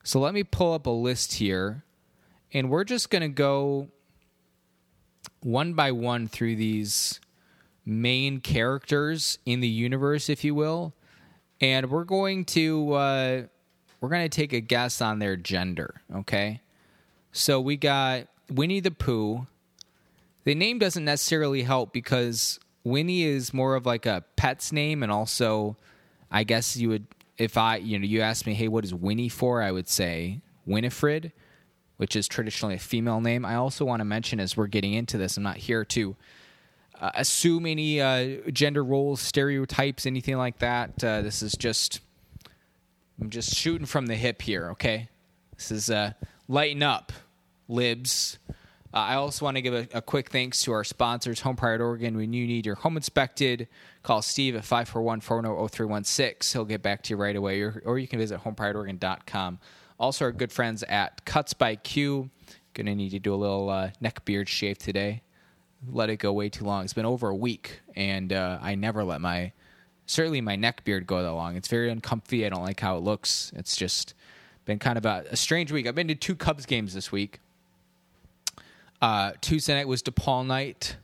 So 0.04 0.20
let 0.20 0.32
me 0.32 0.44
pull 0.44 0.74
up 0.74 0.86
a 0.86 0.90
list 0.90 1.32
here, 1.34 1.82
and 2.52 2.70
we're 2.70 2.84
just 2.84 3.10
going 3.10 3.22
to 3.22 3.28
go 3.28 3.88
one 5.40 5.72
by 5.72 5.90
one 5.90 6.28
through 6.28 6.54
these 6.54 7.18
main 7.84 8.38
characters 8.40 9.40
in 9.44 9.58
the 9.58 9.66
universe, 9.66 10.28
if 10.28 10.44
you 10.44 10.54
will, 10.54 10.94
and 11.60 11.90
we're 11.90 12.04
going 12.04 12.44
to 12.44 12.92
uh, 12.92 13.42
we're 14.00 14.08
going 14.08 14.22
to 14.22 14.28
take 14.28 14.52
a 14.52 14.60
guess 14.60 15.00
on 15.00 15.18
their 15.18 15.34
gender. 15.34 16.00
Okay, 16.14 16.60
So 17.32 17.60
we 17.60 17.76
got 17.76 18.28
Winnie 18.48 18.78
the 18.78 18.92
Pooh. 18.92 19.48
The 20.44 20.54
name 20.54 20.78
doesn't 20.78 21.04
necessarily 21.04 21.64
help 21.64 21.92
because 21.92 22.60
Winnie 22.88 23.22
is 23.22 23.52
more 23.52 23.74
of 23.74 23.86
like 23.86 24.06
a 24.06 24.24
pet's 24.36 24.72
name, 24.72 25.02
and 25.02 25.12
also, 25.12 25.76
I 26.30 26.44
guess 26.44 26.76
you 26.76 26.88
would, 26.88 27.06
if 27.36 27.56
I, 27.56 27.76
you 27.76 27.98
know, 27.98 28.06
you 28.06 28.20
asked 28.20 28.46
me, 28.46 28.54
hey, 28.54 28.68
what 28.68 28.84
is 28.84 28.94
Winnie 28.94 29.28
for? 29.28 29.62
I 29.62 29.70
would 29.70 29.88
say 29.88 30.40
Winifred, 30.66 31.32
which 31.98 32.16
is 32.16 32.26
traditionally 32.26 32.76
a 32.76 32.78
female 32.78 33.20
name. 33.20 33.44
I 33.44 33.56
also 33.56 33.84
want 33.84 34.00
to 34.00 34.04
mention 34.04 34.40
as 34.40 34.56
we're 34.56 34.66
getting 34.66 34.94
into 34.94 35.18
this, 35.18 35.36
I'm 35.36 35.42
not 35.42 35.58
here 35.58 35.84
to 35.84 36.16
uh, 37.00 37.10
assume 37.14 37.66
any 37.66 38.00
uh, 38.00 38.50
gender 38.52 38.82
roles, 38.82 39.20
stereotypes, 39.20 40.06
anything 40.06 40.36
like 40.36 40.58
that. 40.58 41.04
Uh, 41.04 41.22
this 41.22 41.42
is 41.42 41.52
just, 41.52 42.00
I'm 43.20 43.30
just 43.30 43.54
shooting 43.54 43.86
from 43.86 44.06
the 44.06 44.16
hip 44.16 44.42
here, 44.42 44.70
okay? 44.70 45.08
This 45.56 45.70
is 45.70 45.90
uh, 45.90 46.12
lighten 46.48 46.82
up, 46.82 47.12
libs. 47.68 48.38
Uh, 48.92 48.96
I 48.96 49.14
also 49.16 49.44
want 49.44 49.56
to 49.56 49.62
give 49.62 49.74
a, 49.74 49.86
a, 49.92 50.00
quick 50.00 50.30
thanks 50.30 50.62
to 50.62 50.72
our 50.72 50.82
sponsors, 50.82 51.40
Home 51.40 51.56
Pride 51.56 51.80
Oregon. 51.80 52.16
When 52.16 52.32
you 52.32 52.46
need 52.46 52.64
your 52.64 52.76
home 52.76 52.96
inspected, 52.96 53.68
call 54.02 54.22
Steve 54.22 54.56
at 54.56 54.64
541 54.64 55.20
410 55.20 55.68
0316. 55.68 56.58
He'll 56.58 56.64
get 56.64 56.80
back 56.80 57.02
to 57.02 57.10
you 57.10 57.18
right 57.18 57.36
away, 57.36 57.60
or, 57.60 57.82
or 57.84 57.98
you 57.98 58.08
can 58.08 58.18
visit 58.18 58.40
homeprideoregon.com. 58.40 59.58
Also, 60.00 60.24
our 60.24 60.32
good 60.32 60.50
friends 60.50 60.82
at 60.84 61.24
Cuts 61.26 61.52
by 61.52 61.76
Q. 61.76 62.30
Gonna 62.72 62.94
need 62.94 63.10
to 63.10 63.18
do 63.18 63.34
a 63.34 63.36
little 63.36 63.68
uh, 63.68 63.90
neck 64.00 64.24
beard 64.24 64.48
shave 64.48 64.78
today. 64.78 65.22
Let 65.86 66.08
it 66.08 66.16
go 66.16 66.32
way 66.32 66.48
too 66.48 66.64
long. 66.64 66.84
It's 66.84 66.94
been 66.94 67.04
over 67.04 67.28
a 67.28 67.36
week, 67.36 67.80
and 67.94 68.32
uh, 68.32 68.58
I 68.62 68.74
never 68.74 69.04
let 69.04 69.20
my 69.20 69.52
certainly 70.06 70.40
my 70.40 70.56
neck 70.56 70.84
beard 70.84 71.06
go 71.06 71.22
that 71.22 71.32
long. 71.32 71.56
It's 71.56 71.68
very 71.68 71.90
uncomfy. 71.90 72.46
I 72.46 72.48
don't 72.48 72.62
like 72.62 72.80
how 72.80 72.96
it 72.96 73.00
looks. 73.00 73.52
It's 73.54 73.76
just 73.76 74.14
been 74.64 74.78
kind 74.78 74.96
of 74.96 75.04
a, 75.04 75.24
a 75.30 75.36
strange 75.36 75.72
week. 75.72 75.86
I've 75.86 75.94
been 75.94 76.08
to 76.08 76.14
two 76.14 76.36
Cubs 76.36 76.64
games 76.64 76.94
this 76.94 77.12
week 77.12 77.40
uh, 79.00 79.32
Tuesday 79.40 79.74
night 79.74 79.88
was 79.88 80.02
DePaul 80.02 80.46
night. 80.46 80.96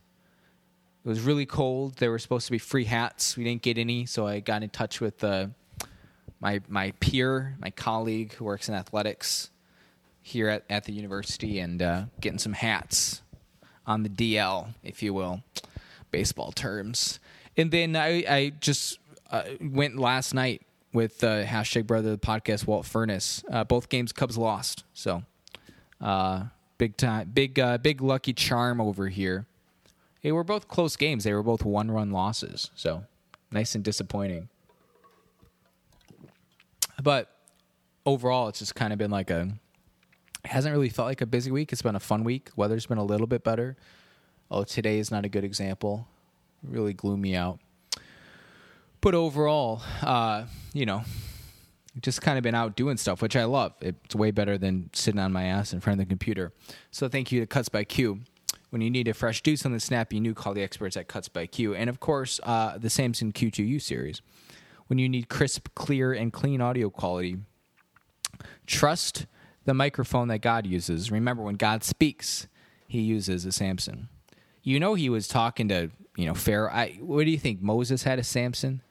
It 1.05 1.09
was 1.09 1.21
really 1.21 1.47
cold. 1.47 1.97
There 1.97 2.11
were 2.11 2.19
supposed 2.19 2.47
to 2.47 2.53
be 2.53 2.59
free 2.59 2.85
hats. 2.85 3.37
We 3.37 3.45
didn't 3.45 3.63
get 3.63 3.79
any, 3.79 4.07
so 4.07 4.27
I 4.27 4.41
got 4.41 4.63
in 4.63 4.71
touch 4.71 5.01
with 5.01 5.23
uh, 5.23 5.49
my 6.41 6.61
my 6.69 6.93
peer, 7.01 7.57
my 7.61 7.71
colleague 7.71 8.33
who 8.35 8.45
works 8.45 8.69
in 8.69 8.75
athletics 8.75 9.51
here 10.23 10.49
at, 10.49 10.65
at 10.71 10.85
the 10.85 10.93
university, 10.93 11.59
and 11.59 11.83
uh, 11.83 12.05
getting 12.21 12.39
some 12.39 12.55
hats 12.55 13.23
on 13.87 14.03
the 14.03 14.09
DL, 14.09 14.75
if 14.83 15.03
you 15.03 15.13
will, 15.13 15.43
baseball 16.11 16.53
terms. 16.53 17.21
And 17.57 17.71
then 17.71 17.95
I, 17.95 18.25
I 18.29 18.53
just 18.61 18.99
uh, 19.31 19.43
went 19.61 19.99
last 19.99 20.33
night 20.33 20.63
with 20.93 21.23
uh, 21.23 21.45
hashtag 21.45 21.87
brother 21.87 22.13
the 22.13 22.19
podcast 22.19 22.67
Walt 22.67 22.87
Furness. 22.87 23.45
Uh, 23.51 23.65
both 23.65 23.89
games 23.89 24.13
Cubs 24.13 24.39
lost, 24.39 24.85
so 24.95 25.23
uh, 26.01 26.45
big 26.85 26.99
time, 26.99 27.31
big, 27.33 27.59
uh, 27.59 27.79
big 27.79 28.03
lucky 28.03 28.35
charm 28.35 28.79
over 28.79 29.09
here. 29.09 29.47
They 30.23 30.33
were 30.33 30.45
both 30.45 30.69
close 30.69 30.97
games. 30.97 31.25
They 31.25 31.33
were 31.33 31.43
both 31.43 31.65
one-run 31.65 32.11
losses, 32.11 32.71
so 32.75 33.05
nice 33.51 33.75
and 33.75 33.83
disappointing. 33.83 34.51
But 37.03 37.31
overall, 38.05 38.49
it's 38.49 38.59
just 38.59 38.75
kind 38.75 38.93
of 38.93 38.99
been 38.99 39.11
like 39.11 39.31
a. 39.31 39.49
It 40.45 40.51
hasn't 40.51 40.75
really 40.75 40.91
felt 40.91 41.09
like 41.09 41.23
a 41.23 41.27
busy 41.27 41.51
week. 41.51 41.73
It's 41.73 41.81
been 41.81 41.97
a 41.97 42.01
fun 42.01 42.23
week. 42.23 42.51
Weather's 42.55 42.85
been 42.85 42.99
a 42.99 43.05
little 43.05 43.27
bit 43.27 43.43
better. 43.43 43.79
Oh, 44.51 44.65
today 44.65 44.99
is 44.99 45.11
not 45.11 45.25
a 45.25 45.31
good 45.31 45.43
example. 45.43 46.07
Really 46.63 46.93
gloomy 46.93 47.35
out. 47.35 47.61
But 49.01 49.15
overall, 49.15 49.81
uh, 50.03 50.45
you 50.75 50.85
know, 50.85 51.03
just 52.01 52.23
kind 52.23 52.37
of 52.37 52.43
been 52.43 52.55
out 52.55 52.77
doing 52.77 52.97
stuff, 52.97 53.23
which 53.23 53.37
I 53.37 53.45
love. 53.45 53.73
It's 53.81 54.15
way 54.15 54.31
better 54.31 54.59
than 54.59 54.91
sitting 54.93 55.21
on 55.21 55.33
my 55.33 55.45
ass 55.45 55.73
in 55.73 55.81
front 55.81 56.01
of 56.01 56.07
the 56.07 56.09
computer. 56.09 56.53
So 56.91 57.09
thank 57.09 57.31
you 57.31 57.41
to 57.41 57.47
Cuts 57.47 57.69
by 57.69 57.85
Q. 57.85 58.21
When 58.71 58.83
you 58.83 58.91
need 58.91 59.07
a 59.07 59.15
fresh 59.15 59.41
do 59.41 59.57
something 59.57 59.79
snappy 59.79 60.19
new, 60.19 60.35
call 60.35 60.55
the 60.55 60.63
experts 60.63 60.97
at 60.97 61.07
Cuts 61.07 61.29
by 61.29 61.47
Q. 61.47 61.75
And 61.75 61.89
of 61.89 62.01
course, 62.01 62.41
uh, 62.43 62.77
the 62.77 62.91
Samson 62.91 63.33
Q2U 63.33 63.81
series. 63.81 64.21
When 64.89 64.99
you 64.99 65.09
need 65.09 65.29
crisp, 65.29 65.69
clear, 65.75 66.13
and 66.13 66.33
clean 66.33 66.61
audio 66.61 66.91
quality, 66.91 67.39
trust 68.67 69.27
the 69.65 69.75
microphone 69.75 70.29
that 70.29 70.41
God 70.41 70.67
uses. 70.67 71.11
Remember, 71.11 71.43
when 71.43 71.55
God 71.55 71.85
speaks, 71.85 72.49
he 72.89 73.01
uses 73.01 73.45
a 73.47 73.53
Samson. 73.53 74.09
You 74.63 74.81
know, 74.81 74.95
he 74.95 75.09
was 75.09 75.29
talking 75.29 75.69
to, 75.69 75.91
you 76.17 76.27
know, 76.27 76.35
Pharaoh. 76.35 76.71
I, 76.73 76.99
what 77.01 77.25
do 77.25 77.31
you 77.31 77.39
think? 77.39 77.63
Moses 77.63 78.03
had 78.03 78.19
a 78.19 78.25
Samson? 78.25 78.83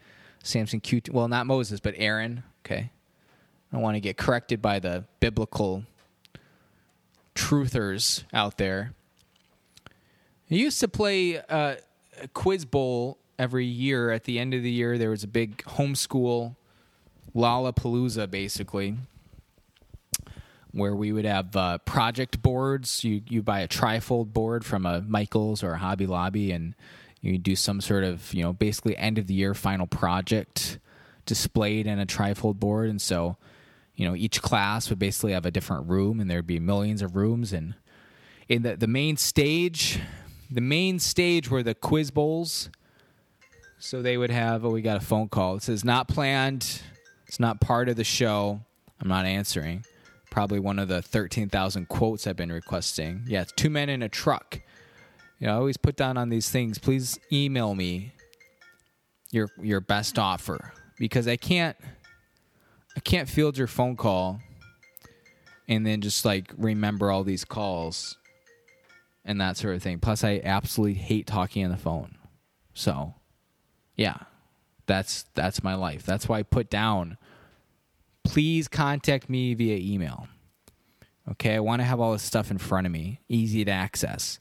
Samson 0.43 0.81
Q2. 0.81 1.11
Well, 1.11 1.27
not 1.27 1.45
Moses, 1.45 1.79
but 1.79 1.93
Aaron. 1.97 2.43
Okay. 2.65 2.91
I 3.73 3.77
want 3.77 3.95
to 3.95 3.99
get 3.99 4.17
corrected 4.17 4.61
by 4.61 4.79
the 4.79 5.03
biblical 5.19 5.83
truthers 7.35 8.23
out 8.31 8.57
there. 8.57 8.93
I 9.87 10.55
used 10.55 10.79
to 10.81 10.87
play 10.87 11.39
uh, 11.39 11.75
a 12.21 12.27
quiz 12.33 12.65
bowl 12.65 13.17
every 13.39 13.65
year. 13.65 14.11
At 14.11 14.25
the 14.25 14.39
end 14.39 14.53
of 14.53 14.61
the 14.61 14.69
year, 14.69 14.97
there 14.97 15.09
was 15.09 15.23
a 15.23 15.27
big 15.27 15.57
homeschool 15.63 16.55
Lollapalooza, 17.35 18.29
basically, 18.29 18.95
where 20.71 20.95
we 20.95 21.11
would 21.11 21.25
have 21.25 21.55
uh, 21.55 21.79
project 21.79 22.43
boards. 22.43 23.03
You 23.03 23.23
you 23.27 23.41
buy 23.41 23.61
a 23.61 23.67
trifold 23.67 24.33
board 24.33 24.63
from 24.63 24.85
a 24.85 25.01
Michaels 25.01 25.63
or 25.63 25.73
a 25.73 25.77
Hobby 25.79 26.05
Lobby, 26.05 26.51
and 26.51 26.75
you 27.21 27.39
do 27.39 27.55
some 27.55 27.81
sort 27.81 28.03
of 28.03 28.31
you 28.35 28.43
know 28.43 28.53
basically 28.53 28.95
end 28.95 29.17
of 29.17 29.25
the 29.25 29.33
year 29.33 29.55
final 29.55 29.87
project 29.87 30.77
displayed 31.25 31.87
in 31.87 31.99
a 31.99 32.05
trifold 32.05 32.59
board, 32.59 32.89
and 32.89 33.01
so 33.01 33.37
you 33.95 34.07
know 34.07 34.15
each 34.15 34.41
class 34.41 34.89
would 34.89 34.99
basically 34.99 35.33
have 35.33 35.45
a 35.45 35.51
different 35.51 35.89
room, 35.89 36.19
and 36.19 36.29
there'd 36.29 36.47
be 36.47 36.59
millions 36.59 37.01
of 37.01 37.15
rooms, 37.15 37.53
and 37.53 37.75
in 38.49 38.63
the 38.63 38.75
the 38.75 38.87
main 38.87 39.17
stage, 39.17 39.99
the 40.49 40.61
main 40.61 40.99
stage 40.99 41.49
were 41.49 41.63
the 41.63 41.75
quiz 41.75 42.11
bowls. 42.11 42.69
So 43.79 44.01
they 44.01 44.17
would 44.17 44.31
have, 44.31 44.63
oh, 44.63 44.69
we 44.69 44.81
got 44.81 44.95
a 44.95 45.05
phone 45.05 45.27
call. 45.27 45.57
It 45.57 45.63
says 45.63 45.83
not 45.83 46.07
planned. 46.07 46.81
It's 47.27 47.39
not 47.39 47.59
part 47.59 47.89
of 47.89 47.97
the 47.97 48.05
show. 48.05 48.61
I'm 49.01 49.09
not 49.09 49.25
answering. 49.25 49.83
Probably 50.31 50.57
one 50.57 50.79
of 50.79 50.87
the 50.87 51.01
13,000 51.01 51.89
quotes 51.89 52.25
I've 52.25 52.37
been 52.37 52.51
requesting. 52.51 53.23
Yeah, 53.27 53.41
it's 53.41 53.51
two 53.51 53.69
men 53.69 53.89
in 53.89 54.01
a 54.01 54.07
truck. 54.07 54.61
You 55.37 55.47
know, 55.47 55.53
I 55.53 55.57
always 55.57 55.75
put 55.75 55.97
down 55.97 56.15
on 56.15 56.29
these 56.29 56.49
things. 56.49 56.77
Please 56.77 57.19
email 57.29 57.75
me 57.75 58.13
your 59.31 59.49
your 59.61 59.81
best 59.81 60.17
offer 60.17 60.71
because 60.97 61.27
I 61.27 61.35
can't 61.35 61.77
I 62.95 62.99
can't 62.99 63.27
field 63.27 63.57
your 63.57 63.67
phone 63.67 63.95
call 63.95 64.39
and 65.67 65.85
then 65.85 66.01
just 66.01 66.25
like 66.25 66.51
remember 66.57 67.11
all 67.11 67.23
these 67.23 67.45
calls 67.45 68.17
and 69.25 69.39
that 69.41 69.57
sort 69.57 69.75
of 69.75 69.83
thing. 69.83 69.99
Plus 69.99 70.23
I 70.23 70.41
absolutely 70.43 70.95
hate 70.95 71.25
talking 71.27 71.63
on 71.63 71.71
the 71.71 71.77
phone. 71.77 72.17
So, 72.73 73.15
yeah. 73.95 74.17
That's 74.85 75.23
that's 75.33 75.63
my 75.63 75.75
life. 75.75 76.05
That's 76.05 76.27
why 76.27 76.39
I 76.39 76.43
put 76.43 76.69
down 76.69 77.17
please 78.23 78.67
contact 78.67 79.29
me 79.29 79.53
via 79.53 79.77
email. 79.77 80.27
Okay, 81.31 81.55
I 81.55 81.59
want 81.59 81.81
to 81.81 81.85
have 81.85 81.99
all 81.99 82.13
this 82.13 82.23
stuff 82.23 82.51
in 82.51 82.57
front 82.57 82.85
of 82.85 82.91
me, 82.91 83.21
easy 83.29 83.63
to 83.63 83.71
access. 83.71 84.37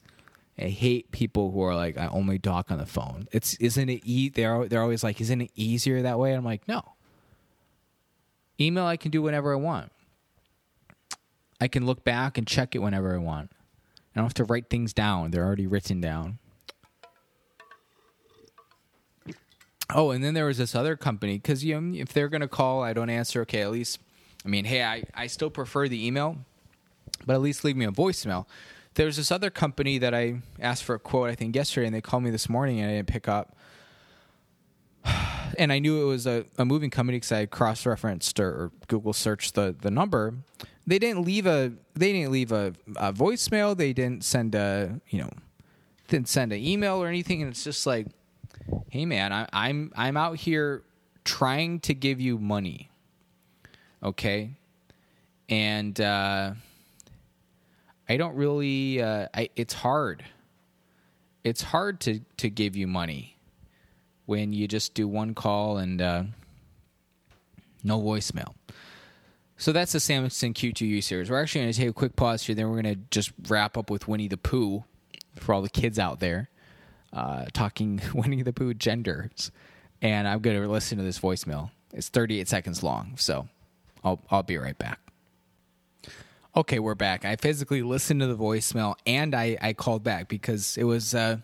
I 0.58 0.64
hate 0.64 1.10
people 1.12 1.50
who 1.50 1.62
are 1.62 1.74
like, 1.74 1.96
I 1.96 2.08
only 2.08 2.38
talk 2.38 2.70
on 2.70 2.78
the 2.78 2.86
phone. 2.86 3.26
It's 3.32 3.54
isn't 3.54 3.88
it? 3.88 4.02
E- 4.04 4.28
they're 4.28 4.68
they're 4.68 4.82
always 4.82 5.02
like, 5.02 5.20
isn't 5.20 5.40
it 5.40 5.50
easier 5.54 6.02
that 6.02 6.18
way? 6.18 6.34
I'm 6.34 6.44
like, 6.44 6.68
no. 6.68 6.82
Email 8.60 8.84
I 8.84 8.96
can 8.96 9.10
do 9.10 9.22
whenever 9.22 9.52
I 9.52 9.56
want. 9.56 9.90
I 11.60 11.68
can 11.68 11.86
look 11.86 12.04
back 12.04 12.36
and 12.36 12.46
check 12.46 12.74
it 12.74 12.80
whenever 12.80 13.14
I 13.14 13.18
want. 13.18 13.50
I 14.14 14.20
don't 14.20 14.24
have 14.24 14.34
to 14.34 14.44
write 14.44 14.68
things 14.68 14.92
down; 14.92 15.30
they're 15.30 15.44
already 15.44 15.66
written 15.66 16.00
down. 16.00 16.38
Oh, 19.94 20.10
and 20.10 20.22
then 20.22 20.34
there 20.34 20.46
was 20.46 20.58
this 20.58 20.74
other 20.74 20.96
company 20.96 21.36
because 21.38 21.64
you 21.64 21.80
know, 21.80 21.98
if 21.98 22.12
they're 22.12 22.28
gonna 22.28 22.48
call, 22.48 22.82
I 22.82 22.92
don't 22.92 23.10
answer. 23.10 23.40
Okay, 23.42 23.62
at 23.62 23.70
least, 23.70 24.00
I 24.44 24.48
mean, 24.48 24.66
hey, 24.66 24.82
I 24.82 25.04
I 25.14 25.28
still 25.28 25.50
prefer 25.50 25.88
the 25.88 26.06
email, 26.06 26.36
but 27.24 27.34
at 27.34 27.40
least 27.40 27.64
leave 27.64 27.76
me 27.76 27.86
a 27.86 27.90
voicemail 27.90 28.44
there's 28.94 29.16
this 29.16 29.30
other 29.30 29.50
company 29.50 29.98
that 29.98 30.14
I 30.14 30.40
asked 30.60 30.84
for 30.84 30.94
a 30.94 30.98
quote, 30.98 31.30
I 31.30 31.34
think 31.34 31.56
yesterday, 31.56 31.86
and 31.86 31.94
they 31.94 32.00
called 32.00 32.22
me 32.22 32.30
this 32.30 32.48
morning 32.48 32.80
and 32.80 32.90
I 32.90 32.94
didn't 32.94 33.08
pick 33.08 33.28
up. 33.28 33.56
And 35.58 35.70
I 35.70 35.80
knew 35.80 36.00
it 36.00 36.06
was 36.06 36.26
a, 36.26 36.46
a 36.56 36.64
moving 36.64 36.88
company 36.88 37.16
because 37.18 37.30
I 37.30 37.44
cross 37.44 37.84
referenced 37.84 38.40
or 38.40 38.70
Google 38.88 39.12
searched 39.12 39.54
the, 39.54 39.76
the 39.78 39.90
number. 39.90 40.32
They 40.86 40.98
didn't 40.98 41.26
leave 41.26 41.44
a 41.44 41.72
they 41.94 42.10
didn't 42.10 42.32
leave 42.32 42.52
a, 42.52 42.72
a 42.96 43.12
voicemail. 43.12 43.76
They 43.76 43.92
didn't 43.92 44.24
send 44.24 44.54
a 44.54 44.98
you 45.10 45.18
know 45.20 45.28
didn't 46.08 46.28
send 46.28 46.54
an 46.54 46.58
email 46.58 47.02
or 47.02 47.06
anything. 47.06 47.42
And 47.42 47.50
it's 47.50 47.64
just 47.64 47.86
like, 47.86 48.06
hey 48.88 49.04
man, 49.04 49.30
I, 49.30 49.46
I'm 49.52 49.92
I'm 49.94 50.16
out 50.16 50.38
here 50.38 50.84
trying 51.22 51.80
to 51.80 51.92
give 51.92 52.18
you 52.18 52.38
money, 52.38 52.88
okay, 54.02 54.52
and. 55.50 56.00
uh 56.00 56.52
I 58.08 58.16
don't 58.16 58.34
really. 58.34 59.00
Uh, 59.00 59.28
I, 59.34 59.50
it's 59.56 59.74
hard. 59.74 60.24
It's 61.44 61.62
hard 61.62 62.00
to 62.00 62.20
to 62.38 62.50
give 62.50 62.76
you 62.76 62.86
money 62.86 63.36
when 64.26 64.52
you 64.52 64.68
just 64.68 64.94
do 64.94 65.08
one 65.08 65.34
call 65.34 65.78
and 65.78 66.00
uh, 66.00 66.24
no 67.82 68.00
voicemail. 68.00 68.54
So 69.56 69.72
that's 69.72 69.92
the 69.92 70.00
Samson 70.00 70.54
Q2U 70.54 71.02
series. 71.04 71.30
We're 71.30 71.40
actually 71.40 71.62
going 71.62 71.72
to 71.72 71.78
take 71.78 71.88
a 71.88 71.92
quick 71.92 72.16
pause 72.16 72.42
here. 72.42 72.54
Then 72.54 72.68
we're 72.68 72.82
going 72.82 72.96
to 72.96 73.00
just 73.10 73.32
wrap 73.48 73.76
up 73.76 73.90
with 73.90 74.08
Winnie 74.08 74.26
the 74.26 74.36
Pooh 74.36 74.82
for 75.36 75.54
all 75.54 75.62
the 75.62 75.68
kids 75.68 75.98
out 75.98 76.18
there, 76.18 76.50
uh, 77.12 77.44
talking 77.52 78.00
Winnie 78.14 78.42
the 78.42 78.52
Pooh 78.52 78.74
genders. 78.74 79.52
And 80.00 80.26
I'm 80.26 80.40
going 80.40 80.60
to 80.60 80.68
listen 80.68 80.98
to 80.98 81.04
this 81.04 81.20
voicemail. 81.20 81.70
It's 81.92 82.08
38 82.08 82.48
seconds 82.48 82.82
long, 82.82 83.12
so 83.16 83.48
I'll 84.02 84.20
I'll 84.30 84.42
be 84.42 84.56
right 84.58 84.76
back. 84.76 85.01
Okay, 86.54 86.80
we're 86.80 86.94
back. 86.94 87.24
I 87.24 87.36
physically 87.36 87.80
listened 87.80 88.20
to 88.20 88.26
the 88.26 88.36
voicemail 88.36 88.94
and 89.06 89.34
I, 89.34 89.56
I 89.62 89.72
called 89.72 90.04
back 90.04 90.28
because 90.28 90.76
it 90.76 90.84
was 90.84 91.14
uh, 91.14 91.38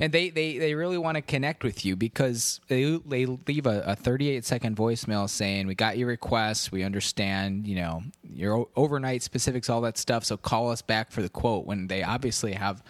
and 0.00 0.12
they, 0.12 0.30
they, 0.30 0.56
they 0.56 0.74
really 0.74 0.96
want 0.96 1.16
to 1.16 1.20
connect 1.20 1.62
with 1.62 1.84
you 1.84 1.94
because 1.94 2.58
they, 2.68 2.98
they 3.04 3.26
leave 3.26 3.66
a, 3.66 3.82
a 3.82 3.94
38 3.94 4.46
second 4.46 4.78
voicemail 4.78 5.28
saying 5.28 5.66
we 5.66 5.74
got 5.74 5.98
your 5.98 6.08
request. 6.08 6.72
We 6.72 6.84
understand 6.84 7.66
you 7.66 7.76
know 7.76 8.02
your 8.22 8.66
overnight 8.76 9.22
specifics 9.22 9.68
all 9.68 9.82
that 9.82 9.98
stuff. 9.98 10.24
So 10.24 10.38
call 10.38 10.70
us 10.70 10.80
back 10.80 11.12
for 11.12 11.20
the 11.20 11.28
quote 11.28 11.66
when 11.66 11.86
they 11.86 12.02
obviously 12.02 12.54
have 12.54 12.82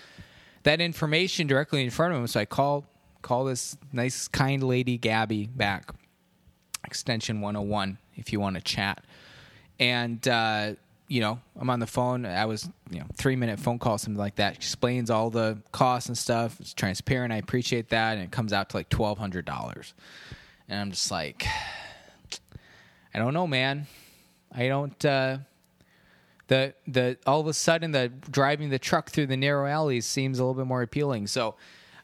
that 0.63 0.81
information 0.81 1.49
directly 1.49 1.83
in 1.83 1.91
front 1.91 2.15
of 2.15 2.21
them 2.21 2.27
so 2.27 2.41
i 2.41 2.45
call 2.47 2.87
call 3.21 3.45
this 3.45 3.77
nice 3.93 4.29
kind 4.29 4.63
lady 4.63 4.99
gabby 4.99 5.49
back. 5.49 5.91
Extension 6.87 7.41
101 7.41 7.99
if 8.15 8.33
you 8.33 8.39
want 8.39 8.55
to 8.55 8.63
chat. 8.63 9.05
And 9.81 10.27
uh, 10.29 10.75
you 11.15 11.21
know, 11.21 11.39
I'm 11.57 11.71
on 11.71 11.79
the 11.79 11.87
phone. 11.87 12.27
I 12.27 12.45
was, 12.45 12.69
you 12.91 12.99
know, 12.99 13.07
three 13.15 13.37
minute 13.37 13.61
phone 13.61 13.79
call, 13.79 13.99
something 13.99 14.19
like 14.19 14.35
that. 14.35 14.57
Explains 14.57 15.11
all 15.11 15.31
the 15.31 15.59
costs 15.71 16.09
and 16.09 16.19
stuff. 16.19 16.59
It's 16.59 16.75
transparent. 16.75 17.33
I 17.33 17.37
appreciate 17.37 17.91
that. 17.91 18.15
And 18.15 18.25
it 18.25 18.33
comes 18.33 18.53
out 18.53 18.71
to 18.71 18.77
like 18.77 18.89
twelve 18.89 19.17
hundred 19.17 19.45
dollars. 19.45 19.95
And 20.69 20.81
I'm 20.81 20.91
just 20.91 21.13
like, 21.13 21.47
I 23.15 23.21
don't 23.21 23.33
know, 23.33 23.47
man. 23.47 23.87
I 24.51 24.67
don't. 24.67 25.05
Uh, 25.05 25.39
the 26.49 26.75
the 26.89 27.17
all 27.29 27.41
of 27.41 27.47
a 27.47 27.55
sudden 27.55 27.93
the 27.93 28.09
driving 28.09 28.71
the 28.71 28.81
truck 28.81 29.11
through 29.11 29.27
the 29.27 29.37
narrow 29.37 29.69
alleys 29.69 30.07
seems 30.07 30.41
a 30.41 30.43
little 30.43 30.61
bit 30.61 30.67
more 30.67 30.83
appealing. 30.83 31.29
So 31.29 31.55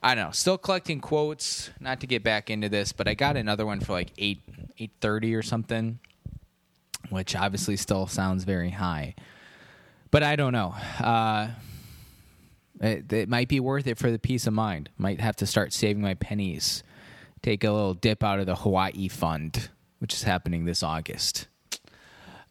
I 0.05 0.15
don't 0.15 0.27
know. 0.27 0.31
Still 0.31 0.57
collecting 0.57 1.01
quotes. 1.01 1.71
Not 1.81 1.99
to 2.03 2.07
get 2.07 2.23
back 2.23 2.49
into 2.49 2.69
this, 2.69 2.93
but 2.93 3.09
I 3.09 3.15
got 3.15 3.37
another 3.37 3.67
one 3.67 3.81
for 3.81 3.93
like 3.93 4.13
eight 4.19 4.41
eight 4.79 4.93
thirty 5.01 5.35
or 5.35 5.43
something 5.43 5.99
which 7.11 7.37
obviously 7.37 7.77
still 7.77 8.07
sounds 8.07 8.45
very 8.45 8.71
high. 8.71 9.15
But 10.11 10.23
I 10.23 10.37
don't 10.37 10.53
know. 10.53 10.75
Uh, 10.99 11.49
it, 12.81 13.13
it, 13.13 13.29
might 13.29 13.49
be 13.49 13.61
worth 13.61 13.87
it 13.87 13.99
for 13.99 14.11
the 14.11 14.19
peace 14.19 14.47
of 14.47 14.55
mind. 14.55 14.89
Might 14.97 15.21
have 15.21 15.37
to 15.37 15.47
start 15.47 15.73
saving 15.73 16.03
my 16.03 16.15
pennies. 16.15 16.83
Take 17.43 17.63
a 17.65 17.71
little 17.71 17.95
dip 17.95 18.25
out 18.25 18.41
of 18.41 18.47
the 18.47 18.57
Hawaii 18.57 19.09
fund, 19.09 19.69
which 19.99 20.15
is 20.15 20.23
happening 20.23 20.65
this 20.65 20.83
August. 20.83 21.47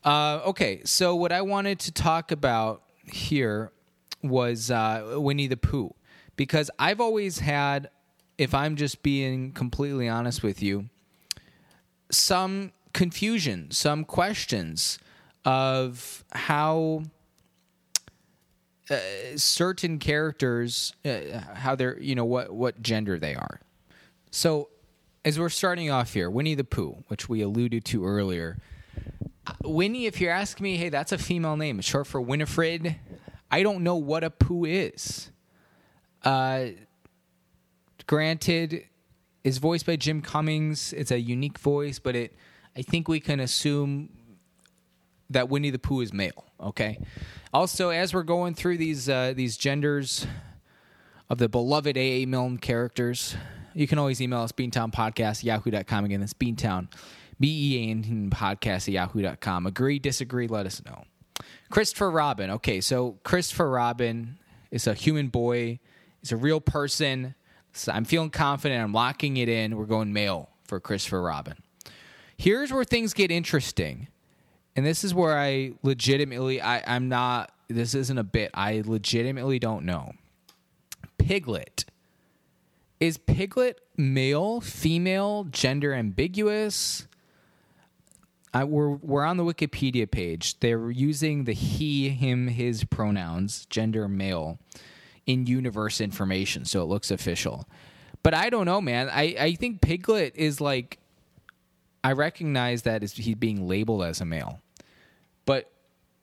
Uh, 0.03 0.41
okay, 0.45 0.81
so 0.85 1.15
what 1.15 1.31
I 1.31 1.41
wanted 1.41 1.79
to 1.79 1.91
talk 1.91 2.31
about 2.31 2.83
here 3.05 3.71
was 4.23 4.71
uh, 4.71 5.15
Winnie 5.17 5.47
the 5.47 5.57
Pooh. 5.57 5.93
Because 6.35 6.71
I've 6.79 7.01
always 7.01 7.39
had, 7.39 7.89
if 8.37 8.53
I'm 8.53 8.77
just 8.77 9.03
being 9.03 9.51
completely 9.51 10.07
honest 10.07 10.41
with 10.41 10.63
you, 10.63 10.89
some 12.09 12.71
confusion, 12.93 13.71
some 13.71 14.03
questions 14.03 14.99
of 15.45 16.23
how 16.31 17.03
uh, 18.89 18.97
certain 19.35 19.99
characters, 19.99 20.93
uh, 21.05 21.39
how 21.55 21.75
they're, 21.75 21.99
you 21.99 22.15
know, 22.15 22.25
what 22.25 22.51
what 22.51 22.81
gender 22.81 23.19
they 23.19 23.35
are. 23.35 23.59
So, 24.31 24.69
as 25.23 25.39
we're 25.39 25.49
starting 25.49 25.91
off 25.91 26.13
here, 26.13 26.29
Winnie 26.29 26.55
the 26.55 26.63
Pooh, 26.63 27.03
which 27.07 27.29
we 27.29 27.41
alluded 27.41 27.85
to 27.85 28.05
earlier. 28.05 28.57
Uh, 29.45 29.53
Winnie, 29.63 30.05
if 30.05 30.19
you're 30.19 30.31
asking 30.31 30.63
me, 30.63 30.77
hey, 30.77 30.89
that's 30.89 31.11
a 31.11 31.17
female 31.17 31.57
name. 31.57 31.81
Short 31.81 32.07
for 32.07 32.21
Winifred. 32.21 32.95
I 33.51 33.63
don't 33.63 33.83
know 33.83 33.95
what 33.95 34.23
a 34.23 34.29
Pooh 34.29 34.65
is. 34.65 35.31
Uh, 36.23 36.67
granted, 38.05 38.85
is 39.43 39.57
voiced 39.57 39.85
by 39.85 39.95
Jim 39.95 40.21
Cummings. 40.21 40.93
It's 40.93 41.11
a 41.11 41.19
unique 41.19 41.57
voice, 41.57 41.99
but 41.99 42.15
it 42.15 42.35
I 42.79 42.81
think 42.81 43.09
we 43.09 43.19
can 43.19 43.41
assume 43.41 44.09
that 45.29 45.49
Winnie 45.49 45.69
the 45.69 45.79
Pooh 45.79 45.99
is 45.99 46.13
male. 46.13 46.45
Okay. 46.61 46.97
Also, 47.53 47.89
as 47.89 48.13
we're 48.13 48.23
going 48.23 48.53
through 48.53 48.77
these 48.77 49.09
uh, 49.09 49.33
these 49.35 49.57
genders 49.57 50.25
of 51.29 51.39
the 51.39 51.49
beloved 51.49 51.97
A.A. 51.97 52.25
Milne 52.25 52.57
characters, 52.57 53.35
you 53.73 53.85
can 53.85 53.99
always 53.99 54.21
email 54.21 54.39
us 54.39 54.53
beantownpodcast 54.53 55.43
yahoo.com. 55.43 56.05
Again, 56.05 56.21
that's 56.21 56.33
beantown, 56.33 56.87
B 57.37 57.49
E 57.49 57.77
A 57.77 57.91
N 57.91 58.29
podcast 58.29 58.87
at 58.87 58.93
yahoo.com. 58.93 59.65
Agree, 59.65 59.99
disagree, 59.99 60.47
let 60.47 60.65
us 60.65 60.81
know. 60.85 61.03
Christopher 61.69 62.09
Robin. 62.09 62.49
Okay, 62.49 62.79
so 62.79 63.19
Christopher 63.23 63.69
Robin 63.69 64.37
is 64.71 64.87
a 64.87 64.93
human 64.93 65.27
boy, 65.27 65.79
he's 66.21 66.31
a 66.31 66.37
real 66.37 66.61
person. 66.61 67.35
So 67.73 67.91
I'm 67.91 68.05
feeling 68.05 68.29
confident. 68.29 68.81
I'm 68.81 68.93
locking 68.93 69.35
it 69.35 69.49
in. 69.49 69.75
We're 69.75 69.85
going 69.85 70.13
male 70.13 70.49
for 70.63 70.79
Christopher 70.79 71.21
Robin. 71.21 71.55
Here's 72.39 72.71
where 72.71 72.85
things 72.85 73.13
get 73.13 73.31
interesting. 73.31 74.07
And 74.73 74.85
this 74.85 75.03
is 75.03 75.13
where 75.13 75.37
I 75.37 75.73
legitimately 75.83 76.61
I, 76.61 76.81
I'm 76.87 77.09
not 77.09 77.51
this 77.67 77.93
isn't 77.93 78.17
a 78.17 78.23
bit. 78.23 78.49
I 78.53 78.81
legitimately 78.85 79.59
don't 79.59 79.83
know. 79.83 80.13
Piglet. 81.17 81.83
Is 83.01 83.17
Piglet 83.17 83.81
male, 83.97 84.61
female, 84.61 85.47
gender 85.51 85.93
ambiguous? 85.93 87.07
I, 88.53 88.63
we're 88.63 88.91
we're 88.91 89.25
on 89.25 89.35
the 89.35 89.43
Wikipedia 89.43 90.09
page. 90.09 90.61
They're 90.61 90.89
using 90.89 91.43
the 91.43 91.51
he, 91.51 92.07
him, 92.07 92.47
his 92.47 92.85
pronouns, 92.85 93.65
gender 93.65 94.07
male, 94.07 94.59
in 95.25 95.45
universe 95.45 95.99
information, 95.99 96.63
so 96.63 96.81
it 96.81 96.85
looks 96.85 97.11
official. 97.11 97.67
But 98.23 98.33
I 98.33 98.49
don't 98.49 98.65
know, 98.65 98.79
man. 98.79 99.09
I, 99.09 99.35
I 99.37 99.53
think 99.55 99.81
Piglet 99.81 100.37
is 100.37 100.61
like 100.61 100.99
I 102.03 102.13
recognize 102.13 102.83
that 102.83 103.03
as 103.03 103.13
he's 103.13 103.35
being 103.35 103.67
labeled 103.67 104.03
as 104.03 104.21
a 104.21 104.25
male, 104.25 104.61
but 105.45 105.71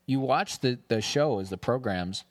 you 0.07 0.21
watch 0.21 0.61
the 0.61 0.79
the 0.89 1.01
shows, 1.01 1.51
the 1.51 1.59
programs, 1.59 2.25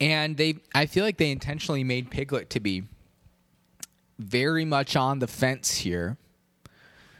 and 0.00 0.36
they 0.36 0.58
I 0.74 0.86
feel 0.86 1.04
like 1.04 1.18
they 1.18 1.30
intentionally 1.30 1.84
made 1.84 2.10
Piglet 2.10 2.50
to 2.50 2.60
be 2.60 2.84
very 4.18 4.64
much 4.64 4.96
on 4.96 5.18
the 5.18 5.26
fence 5.26 5.76
here. 5.78 6.16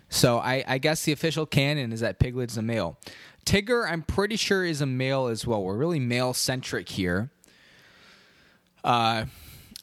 So 0.09 0.39
I, 0.39 0.65
I 0.67 0.79
guess 0.79 1.05
the 1.05 1.13
official 1.13 1.47
canon 1.47 1.93
is 1.93 2.01
that 2.01 2.19
Piglet's 2.19 2.57
a 2.57 2.63
male. 2.63 2.99
Tigger, 3.45 3.89
I'm 3.89 4.03
pretty 4.03 4.37
sure, 4.37 4.65
is 4.65 4.81
a 4.81 4.87
male 4.87 5.27
as 5.27 5.47
well. 5.47 5.63
We're 5.63 5.77
really 5.77 6.01
male 6.01 6.33
centric 6.33 6.89
here. 6.89 7.31
Uh, 8.83 9.27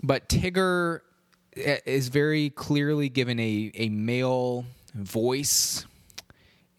but 0.02 0.28
Tigger 0.30 1.02
is 1.56 2.10
very 2.10 2.50
clearly 2.50 3.10
given 3.10 3.39
a, 3.39 3.72
a 3.76 3.89
male 3.89 4.66
voice 4.94 5.86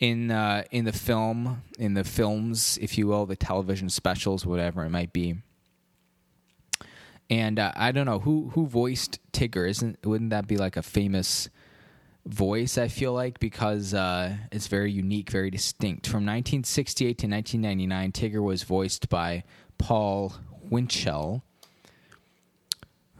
in 0.00 0.30
uh, 0.30 0.64
in 0.70 0.84
the 0.84 0.92
film, 0.92 1.62
in 1.78 1.94
the 1.94 2.04
films, 2.04 2.78
if 2.80 2.98
you 2.98 3.06
will, 3.06 3.26
the 3.26 3.36
television 3.36 3.88
specials, 3.88 4.44
whatever 4.44 4.84
it 4.84 4.90
might 4.90 5.12
be. 5.12 5.36
And 7.30 7.58
uh, 7.58 7.72
I 7.74 7.92
don't 7.92 8.06
know 8.06 8.18
who 8.20 8.50
who 8.50 8.66
voiced 8.66 9.18
Tigger. 9.32 9.68
Isn't 9.68 9.98
wouldn't 10.04 10.30
that 10.30 10.46
be 10.46 10.56
like 10.56 10.76
a 10.76 10.82
famous 10.82 11.48
voice? 12.26 12.76
I 12.76 12.88
feel 12.88 13.12
like 13.12 13.40
because 13.40 13.94
uh, 13.94 14.36
it's 14.52 14.66
very 14.66 14.92
unique, 14.92 15.30
very 15.30 15.50
distinct. 15.50 16.06
From 16.06 16.26
1968 16.26 17.18
to 17.18 17.26
1999, 17.26 18.12
Tigger 18.12 18.42
was 18.42 18.62
voiced 18.62 19.08
by 19.08 19.44
Paul 19.78 20.34
Winchell 20.70 21.42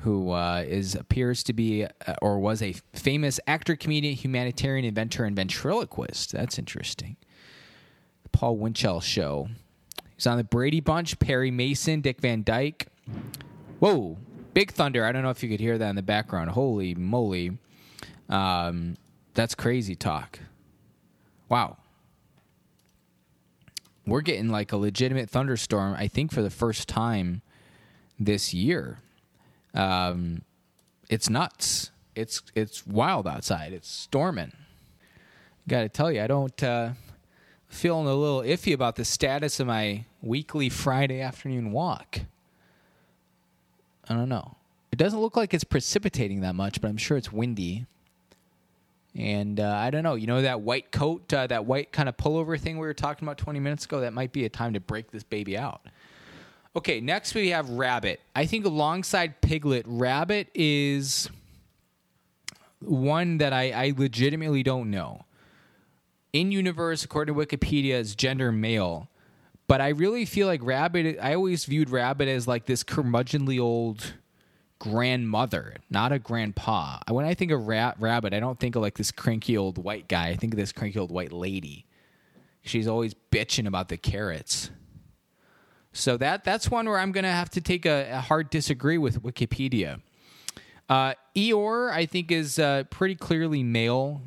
who 0.05 0.31
uh, 0.31 0.63
is 0.67 0.95
appears 0.95 1.43
to 1.43 1.55
be 1.55 1.85
uh, 1.85 2.15
or 2.21 2.39
was 2.39 2.61
a 2.61 2.75
famous 2.93 3.41
actor, 3.47 3.75
comedian, 3.75 4.15
humanitarian, 4.15 4.85
inventor, 4.85 5.25
and 5.25 5.35
ventriloquist. 5.35 6.31
That's 6.31 6.59
interesting. 6.59 7.17
Paul 8.31 8.59
Winchell 8.59 9.01
show. 9.01 9.49
He's 10.15 10.27
on 10.27 10.37
the 10.37 10.45
Brady 10.45 10.81
Bunch, 10.81 11.19
Perry 11.19 11.51
Mason, 11.51 12.03
Dick 12.03 12.21
Van 12.21 12.43
Dyke. 12.43 12.87
Whoa, 13.79 14.19
Big 14.53 14.73
Thunder. 14.73 15.07
I 15.07 15.13
don't 15.13 15.23
know 15.23 15.31
if 15.31 15.43
you 15.43 15.49
could 15.49 15.61
hear 15.61 15.79
that 15.79 15.89
in 15.89 15.97
the 15.97 16.03
background. 16.03 16.51
Holy 16.51 16.95
moly. 16.95 17.57
Um, 18.29 18.97
that's 19.33 19.55
crazy 19.55 19.97
talk. 19.97 20.39
Wow. 21.49 21.79
We're 24.07 24.21
getting 24.21 24.51
like 24.51 24.71
a 24.73 24.77
legitimate 24.77 25.31
thunderstorm, 25.31 25.95
I 25.99 26.09
think, 26.09 26.31
for 26.31 26.43
the 26.43 26.51
first 26.51 26.89
time 26.89 27.41
this 28.21 28.53
year. 28.53 28.99
Um, 29.75 30.43
it's 31.09 31.29
nuts. 31.29 31.91
It's 32.15 32.43
it's 32.55 32.87
wild 32.87 33.27
outside. 33.27 33.73
It's 33.73 33.91
storming. 33.91 34.53
Got 35.67 35.83
to 35.83 35.89
tell 35.89 36.13
you, 36.13 36.23
I 36.23 36.27
don't 36.27 36.63
uh, 36.63 36.91
feeling 37.69 38.07
a 38.07 38.15
little 38.15 38.43
iffy 38.43 38.73
about 38.73 38.97
the 38.97 39.05
status 39.05 39.59
of 39.61 39.67
my 39.67 40.05
weekly 40.23 40.69
Friday 40.69 41.21
afternoon 41.21 41.73
walk. 41.73 42.21
I 44.09 44.15
don't 44.15 44.29
know. 44.29 44.57
It 44.93 44.97
doesn't 44.97 45.19
look 45.19 45.37
like 45.37 45.53
it's 45.55 45.65
precipitating 45.65 46.43
that 46.43 46.55
much, 46.55 46.81
but 46.81 46.89
I'm 46.89 46.97
sure 46.97 47.17
it's 47.17 47.33
windy. 47.33 47.87
And 49.17 49.61
uh, 49.61 49.75
I 49.75 49.91
don't 49.91 50.03
know, 50.03 50.15
you 50.15 50.27
know 50.27 50.43
that 50.43 50.61
white 50.61 50.91
coat, 50.91 51.33
uh, 51.33 51.47
that 51.47 51.67
white 51.67 51.93
kind 51.93 52.09
of 52.09 52.17
pullover 52.17 52.59
thing 52.59 52.79
we 52.79 52.87
were 52.87 52.95
talking 52.95 53.27
about 53.27 53.39
20 53.39 53.61
minutes 53.61 53.85
ago. 53.85 54.01
That 54.01 54.13
might 54.13 54.33
be 54.33 54.45
a 54.45 54.49
time 54.49 54.73
to 54.75 54.81
break 54.81 55.11
this 55.11 55.23
baby 55.23 55.57
out. 55.57 55.83
Okay, 56.77 57.01
next 57.01 57.35
we 57.35 57.51
have 57.51 57.71
Rabbit. 57.71 58.21
I 58.35 58.47
think 58.47 58.65
alongside 58.65 59.41
Piglet, 59.41 59.85
Rabbit 59.87 60.49
is 60.55 61.31
one 62.81 63.39
that 63.39 63.53
I, 63.53 63.71
I 63.71 63.95
legitimately 63.97 64.63
don't 64.65 64.91
know. 64.91 65.25
In 66.33 66.51
universe, 66.51 67.05
according 67.05 67.35
to 67.35 67.41
Wikipedia, 67.41 67.95
is 67.95 68.17
gender 68.17 68.51
male. 68.51 69.09
But 69.69 69.81
I 69.81 69.91
really 69.91 70.25
feel 70.25 70.47
like 70.49 70.61
Rabbit, 70.65 71.19
I 71.23 71.35
always 71.35 71.65
viewed 71.65 71.91
Rabbit 71.91 72.29
as 72.29 72.49
like 72.49 72.67
this 72.67 72.83
curmudgeonly 72.83 73.61
old 73.61 74.15
grandmother, 74.81 75.77
not 75.89 76.13
a 76.13 76.19
grandpa. 76.19 76.99
When 77.09 77.25
I 77.25 77.35
think 77.35 77.53
of 77.53 77.67
Ra- 77.67 77.95
Rabbit, 77.99 78.35
I 78.35 78.41
don't 78.41 78.59
think 78.59 78.77
of 78.77 78.83
like 78.83 78.99
this 78.99 79.13
cranky 79.13 79.57
old 79.57 79.79
white 79.79 80.09
guy. 80.09 80.29
I 80.29 80.37
think 80.37 80.53
of 80.53 80.59
this 80.59 80.73
cranky 80.73 80.99
old 80.99 81.13
white 81.13 81.33
lady. 81.33 81.87
She's 82.63 82.89
always 82.89 83.15
bitching 83.31 83.67
about 83.67 83.89
the 83.89 83.97
carrots. 83.97 84.71
So 85.95 86.17
that 86.17 86.43
that's 86.43 86.69
one 86.71 86.89
where 86.89 86.99
I'm 86.99 87.13
going 87.13 87.25
to 87.25 87.31
have 87.31 87.49
to 87.51 87.61
take 87.61 87.87
a, 87.87 88.11
a, 88.11 88.21
hard 88.21 88.51
disagree 88.51 88.99
with 88.99 89.23
Wikipedia. 89.23 90.01
Uh, 90.89 91.15
Eeyore, 91.37 91.93
I 91.93 92.05
think, 92.05 92.33
is 92.33 92.59
uh, 92.59 92.83
pretty 92.91 93.15
clearly 93.15 93.63
male, 93.63 94.21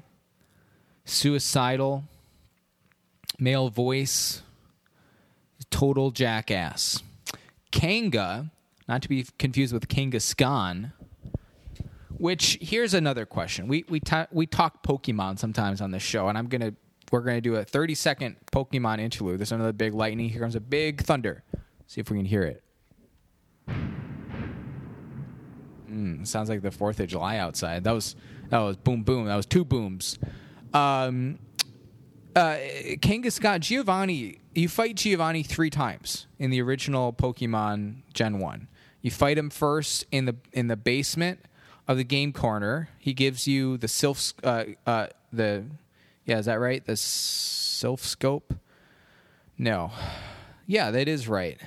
suicidal, 1.04 2.06
male 3.38 3.70
voice, 3.70 4.42
total 5.70 6.12
jackass. 6.12 7.04
Kanga, 7.70 8.50
not 8.88 9.02
to 9.02 9.10
be 9.10 9.26
confused 9.38 9.74
with 9.74 9.90
Kangaskhan, 9.90 10.94
which 12.18 12.58
here's 12.62 12.94
another 12.94 13.26
question. 13.26 13.68
We 13.68 13.84
we 13.90 14.00
ta- 14.00 14.28
we 14.32 14.46
talk 14.48 14.84
Pokemon 14.84 15.38
sometimes 15.38 15.82
on 15.82 15.92
this 15.92 16.02
show, 16.02 16.30
and 16.30 16.38
I'm 16.38 16.48
gonna 16.48 16.74
we're 17.12 17.22
gonna 17.22 17.42
do 17.42 17.56
a 17.56 17.64
30 17.64 17.94
second 17.94 18.36
Pokemon 18.52 19.00
interlude. 19.00 19.40
There's 19.40 19.52
another 19.52 19.74
big 19.74 19.94
lightning. 19.94 20.30
Here 20.30 20.42
comes 20.42 20.56
a 20.56 20.62
big 20.62 21.02
thunder. 21.02 21.44
See 21.88 22.02
if 22.02 22.12
we 22.12 22.18
can 22.18 22.26
hear 22.26 22.44
it. 22.44 22.64
Mm, 25.90 26.28
sounds 26.28 26.50
like 26.50 26.62
the 26.62 26.70
Fourth 26.72 27.00
of 27.00 27.08
July 27.08 27.38
outside. 27.38 27.86
That 27.86 27.94
was 27.94 28.16
that 28.50 28.60
was 28.60 28.76
boom 28.76 29.04
boom. 29.04 29.26
That 29.26 29.38
was 29.38 29.46
two 29.46 29.64
booms. 29.64 30.20
Um, 30.74 31.40
uh, 32.36 32.58
Kangaskhan 33.00 33.62
Giovanni. 33.62 34.40
You 34.54 34.68
fight 34.68 34.96
Giovanni 34.96 35.44
three 35.44 35.70
times 35.70 36.28
in 36.38 36.50
the 36.50 36.62
original 36.62 37.14
Pokemon 37.14 38.02
Gen 38.14 38.40
One. 38.40 38.68
You 39.02 39.10
fight 39.10 39.38
him 39.38 39.50
first 39.50 40.06
in 40.12 40.26
the 40.26 40.36
in 40.52 40.68
the 40.68 40.76
basement 40.76 41.40
of 41.88 41.96
the 41.96 42.04
game 42.04 42.34
corner. 42.34 42.90
He 43.00 43.14
gives 43.14 43.48
you 43.48 43.78
the 43.78 43.88
Silph 43.88 44.34
uh, 44.44 44.66
uh, 44.86 45.08
the 45.32 45.64
yeah, 46.26 46.40
is 46.40 46.48
that 46.48 46.60
right? 46.60 46.86
The 46.86 46.94
Silph 46.94 48.02
scope. 48.02 48.56
No, 49.58 49.92
yeah, 50.66 50.92
that 50.92 51.08
is 51.08 51.30
right 51.30 51.62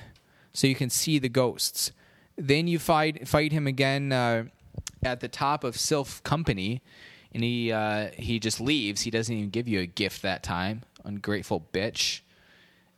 so 0.53 0.67
you 0.67 0.75
can 0.75 0.89
see 0.89 1.19
the 1.19 1.29
ghosts. 1.29 1.91
Then 2.37 2.67
you 2.67 2.79
fight 2.79 3.27
fight 3.27 3.51
him 3.51 3.67
again 3.67 4.11
uh, 4.11 4.45
at 5.03 5.19
the 5.19 5.27
top 5.27 5.63
of 5.63 5.75
Silph 5.75 6.23
Company, 6.23 6.81
and 7.33 7.43
he 7.43 7.71
uh, 7.71 8.09
he 8.17 8.39
just 8.39 8.59
leaves. 8.59 9.01
He 9.01 9.11
doesn't 9.11 9.35
even 9.35 9.49
give 9.49 9.67
you 9.67 9.79
a 9.79 9.85
gift 9.85 10.21
that 10.21 10.43
time. 10.43 10.83
Ungrateful 11.03 11.67
bitch. 11.73 12.21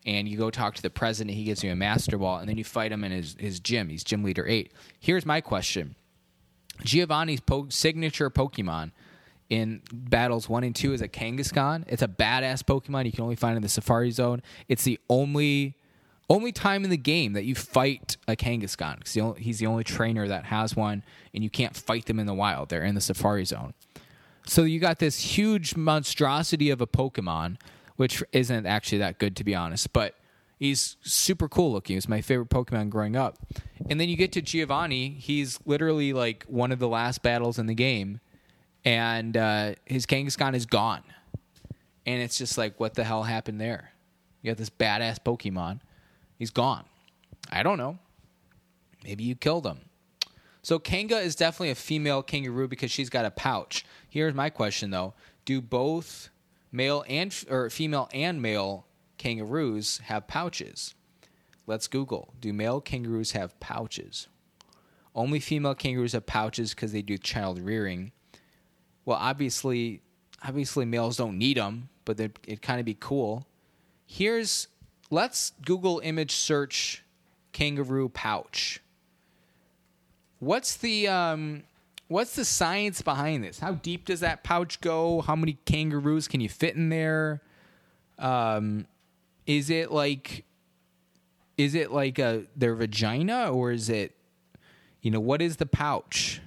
And 0.06 0.28
you 0.28 0.38
go 0.38 0.50
talk 0.50 0.76
to 0.76 0.82
the 0.82 0.90
president. 0.90 1.38
He 1.38 1.46
gives 1.46 1.64
you 1.64 1.72
a 1.72 1.78
master 1.78 2.18
ball, 2.18 2.40
and 2.40 2.50
then 2.50 2.58
you 2.58 2.66
fight 2.66 2.92
him 2.92 3.04
in 3.04 3.12
his 3.12 3.36
his 3.40 3.60
gym. 3.60 3.90
He's 3.90 4.04
gym 4.04 4.24
leader 4.24 4.46
eight. 4.48 4.74
Here's 5.00 5.26
my 5.26 5.40
question: 5.40 5.96
Giovanni's 6.84 7.40
po- 7.40 7.70
signature 7.70 8.30
Pokemon 8.30 8.92
in 9.50 9.82
battles 9.92 10.50
one 10.50 10.64
and 10.64 10.76
two 10.76 10.94
is 10.94 11.02
a 11.02 11.08
Kangaskhan. 11.08 11.86
It's 11.88 12.02
a 12.02 12.08
badass 12.08 12.64
Pokemon. 12.64 13.06
You 13.06 13.12
can 13.12 13.24
only 13.24 13.36
find 13.36 13.56
in 13.56 13.62
the 13.62 13.70
Safari 13.70 14.12
Zone. 14.12 14.42
It's 14.68 14.84
the 14.84 15.00
only 15.10 15.76
only 16.30 16.52
time 16.52 16.84
in 16.84 16.90
the 16.90 16.98
game 16.98 17.34
that 17.34 17.44
you 17.44 17.56
fight 17.56 18.18
a 18.28 18.36
Kangaskhan 18.36 19.00
because 19.00 19.38
he's 19.38 19.60
the 19.60 19.68
only 19.68 19.84
trainer 19.84 20.28
that 20.28 20.46
has 20.46 20.76
one, 20.76 21.04
and 21.34 21.44
you 21.44 21.50
can't 21.50 21.76
fight 21.76 22.06
them 22.06 22.20
in 22.20 22.26
the 22.26 22.34
wild. 22.34 22.70
They're 22.70 22.84
in 22.84 22.96
the 22.96 23.02
Safari 23.02 23.46
Zone. 23.46 23.74
So 24.46 24.64
you 24.64 24.80
got 24.80 25.00
this 25.00 25.20
huge 25.38 25.76
monstrosity 25.76 26.70
of 26.70 26.82
a 26.82 26.88
Pokemon, 26.88 27.58
which 27.96 28.24
isn't 28.32 28.66
actually 28.66 28.98
that 29.00 29.20
good 29.20 29.36
to 29.38 29.44
be 29.44 29.56
honest, 29.56 29.94
but 29.94 30.16
he's 30.60 30.98
super 31.02 31.48
cool 31.48 31.72
looking. 31.72 31.96
He's 31.96 32.10
my 32.10 32.22
favorite 32.22 32.50
Pokemon 32.50 32.90
growing 32.90 33.16
up. 33.16 33.38
And 33.90 34.00
then 34.00 34.10
you 34.10 34.16
get 34.16 34.32
to 34.34 34.42
Giovanni. 34.42 35.10
He's 35.10 35.60
literally 35.66 36.14
like 36.14 36.46
one 36.48 36.72
of 36.72 36.80
the 36.80 36.88
last 36.88 37.22
battles 37.22 37.60
in 37.60 37.68
the 37.68 37.74
game, 37.74 38.20
and 38.86 39.36
uh, 39.38 39.74
his 39.86 40.06
Kangaskhan 40.06 40.56
is 40.56 40.66
gone. 40.66 41.04
And 42.06 42.22
it's 42.22 42.38
just 42.38 42.58
like, 42.58 42.80
what 42.80 42.96
the 42.96 43.04
hell 43.04 43.24
happened 43.24 43.62
there? 43.62 43.92
You 44.42 44.52
got 44.52 44.58
this 44.58 44.70
badass 44.70 45.20
Pokemon 45.20 45.80
He's 46.38 46.52
gone. 46.52 46.86
I 47.52 47.64
don't 47.64 47.78
know. 47.78 48.00
Maybe 49.04 49.24
you 49.24 49.36
killed 49.36 49.66
him. 49.66 49.80
So 50.62 50.80
Kanga 50.80 51.20
is 51.20 51.36
definitely 51.36 51.72
a 51.72 51.76
female 51.76 52.24
kangaroo 52.24 52.68
because 52.68 52.90
she's 52.90 53.10
got 53.10 53.26
a 53.26 53.32
pouch. 53.32 53.86
Here's 54.10 54.34
my 54.34 54.50
question 54.50 54.92
though: 54.92 55.14
Do 55.46 55.62
both 55.62 56.30
male 56.72 57.04
and 57.08 57.36
or 57.50 57.70
female 57.70 58.10
and 58.14 58.42
male 58.42 58.86
kangaroos 59.18 60.00
have 60.06 60.28
pouches? 60.28 60.96
Let's 61.68 61.88
Google. 61.88 62.34
Do 62.40 62.54
male 62.54 62.82
kangaroos 62.82 63.32
have 63.32 63.60
pouches? 63.60 64.28
Only 65.16 65.40
female 65.40 65.76
kangaroos 65.76 66.14
have 66.14 66.26
pouches 66.26 66.74
because 66.74 66.92
they 66.92 67.02
do 67.02 67.18
child 67.18 67.60
rearing. 67.60 68.12
Well, 69.06 69.18
obviously, 69.20 70.02
obviously 70.46 70.86
males 70.86 71.18
don't 71.18 71.38
need 71.38 71.58
them, 71.58 71.90
but 72.06 72.20
it'd 72.20 72.62
kind 72.62 72.80
of 72.80 72.86
be 72.86 72.98
cool. 73.00 73.48
Here's 74.06 74.68
let's 75.10 75.52
Google 75.66 76.00
image 76.04 76.32
search 76.32 77.04
kangaroo 77.52 78.10
pouch. 78.10 78.82
What's 80.40 80.76
the 80.78 81.08
um, 81.08 81.64
what's 82.08 82.36
the 82.36 82.46
science 82.46 83.02
behind 83.02 83.44
this? 83.44 83.60
How 83.60 83.74
deep 83.74 84.06
does 84.06 84.20
that 84.20 84.44
pouch 84.44 84.82
go? 84.82 85.22
How 85.22 85.36
many 85.36 85.58
kangaroos 85.66 86.28
can 86.28 86.42
you 86.42 86.50
fit 86.50 86.76
in 86.76 86.90
there? 86.90 87.42
Um, 88.20 88.88
is 89.46 89.70
it 89.70 89.92
like 89.92 90.46
is 91.58 91.76
it 91.76 91.92
like 91.92 92.20
a 92.20 92.44
their 92.56 92.76
vagina 92.76 93.52
or 93.52 93.72
is 93.72 93.90
it 93.90 94.16
you 95.02 95.12
know 95.12 95.20
what 95.20 95.42
is 95.42 95.58
the 95.58 95.66
pouch? 95.66 96.42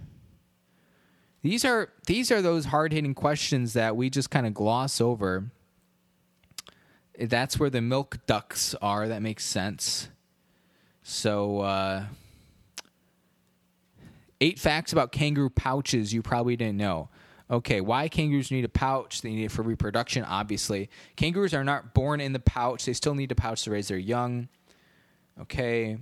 These 1.43 1.65
are 1.65 1.91
these 2.07 2.31
are 2.31 2.43
those 2.43 2.67
hard 2.67 2.93
hitting 2.93 3.15
questions 3.15 3.73
that 3.75 3.97
we 3.97 4.11
just 4.11 4.31
kind 4.31 4.47
of 4.47 4.53
gloss 4.53 5.01
over 5.01 5.51
that's 7.21 7.59
where 7.59 7.71
the 7.71 7.81
milk 7.81 8.19
ducts 8.27 8.75
are. 8.81 9.09
That 9.09 9.23
makes 9.23 9.45
sense. 9.45 10.09
So, 11.03 11.61
uh, 11.61 12.05
eight 14.41 14.59
facts 14.59 14.93
about 14.93 15.13
kangaroo 15.13 15.51
pouches 15.51 16.13
you 16.13 16.23
probably 16.23 16.57
didn't 16.57 16.77
know. 16.77 17.09
Okay, 17.49 17.81
why 17.81 18.09
kangaroos 18.09 18.51
need 18.51 18.65
a 18.65 18.69
pouch? 18.69 19.23
They 19.23 19.31
need 19.31 19.45
it 19.45 19.53
for 19.53 19.63
reproduction, 19.63 20.25
obviously. 20.25 20.91
Kangaroos 21.15 21.55
are 21.55 21.63
not 21.63 21.95
born 21.95 22.21
in 22.21 22.33
the 22.33 22.41
pouch, 22.41 22.85
they 22.85 22.93
still 22.93 23.15
need 23.15 23.31
a 23.31 23.37
pouch 23.37 23.63
to 23.65 23.71
raise 23.71 23.89
their 23.89 23.99
young. 23.99 24.49
Okay, 25.41 25.99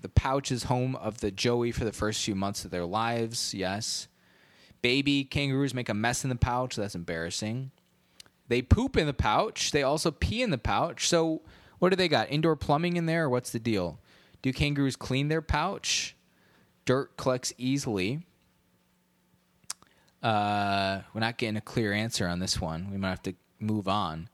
the 0.00 0.08
pouch 0.08 0.50
is 0.50 0.64
home 0.64 0.96
of 0.96 1.20
the 1.20 1.30
joey 1.30 1.70
for 1.70 1.84
the 1.84 1.92
first 1.92 2.24
few 2.24 2.34
months 2.34 2.64
of 2.64 2.72
their 2.72 2.84
lives, 2.84 3.54
yes. 3.54 4.08
Baby 4.82 5.22
kangaroos 5.24 5.74
make 5.74 5.88
a 5.88 5.94
mess 5.94 6.24
in 6.24 6.30
the 6.30 6.36
pouch, 6.36 6.74
that's 6.74 6.96
embarrassing. 6.96 7.70
They 8.50 8.62
poop 8.62 8.96
in 8.96 9.06
the 9.06 9.14
pouch. 9.14 9.70
They 9.70 9.84
also 9.84 10.10
pee 10.10 10.42
in 10.42 10.50
the 10.50 10.58
pouch. 10.58 11.08
So 11.08 11.40
what 11.78 11.90
do 11.90 11.96
they 11.96 12.08
got? 12.08 12.32
Indoor 12.32 12.56
plumbing 12.56 12.96
in 12.96 13.06
there, 13.06 13.26
or 13.26 13.30
what's 13.30 13.50
the 13.50 13.60
deal? 13.60 14.00
Do 14.42 14.52
kangaroos 14.52 14.96
clean 14.96 15.28
their 15.28 15.40
pouch? 15.40 16.16
Dirt 16.84 17.16
collects 17.16 17.52
easily. 17.58 18.26
Uh, 20.20 21.02
we're 21.14 21.20
not 21.20 21.38
getting 21.38 21.56
a 21.56 21.60
clear 21.60 21.92
answer 21.92 22.26
on 22.26 22.40
this 22.40 22.60
one. 22.60 22.90
We 22.90 22.96
might 22.96 23.10
have 23.10 23.22
to 23.22 23.34
move 23.60 23.86
on. 23.86 24.28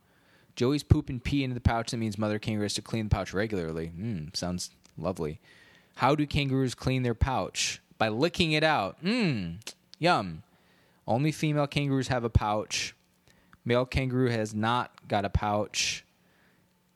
Joey's 0.54 0.82
poop 0.82 1.10
and 1.10 1.22
pee 1.22 1.44
into 1.44 1.52
the 1.52 1.60
pouch. 1.60 1.90
That 1.90 1.98
means 1.98 2.16
mother 2.16 2.38
kangaroo 2.38 2.64
has 2.64 2.72
to 2.74 2.82
clean 2.82 3.10
the 3.10 3.14
pouch 3.14 3.34
regularly. 3.34 3.92
Mm, 3.94 4.34
sounds 4.34 4.70
lovely. 4.96 5.40
How 5.96 6.14
do 6.14 6.26
kangaroos 6.26 6.74
clean 6.74 7.02
their 7.02 7.14
pouch? 7.14 7.82
By 7.98 8.08
licking 8.08 8.52
it 8.52 8.64
out. 8.64 8.96
Mmm, 9.04 9.56
yum. 9.98 10.42
Only 11.06 11.32
female 11.32 11.66
kangaroos 11.66 12.08
have 12.08 12.24
a 12.24 12.30
pouch. 12.30 12.94
Male 13.66 13.84
kangaroo 13.84 14.30
has 14.30 14.54
not 14.54 15.06
got 15.06 15.26
a 15.26 15.28
pouch. 15.28 16.04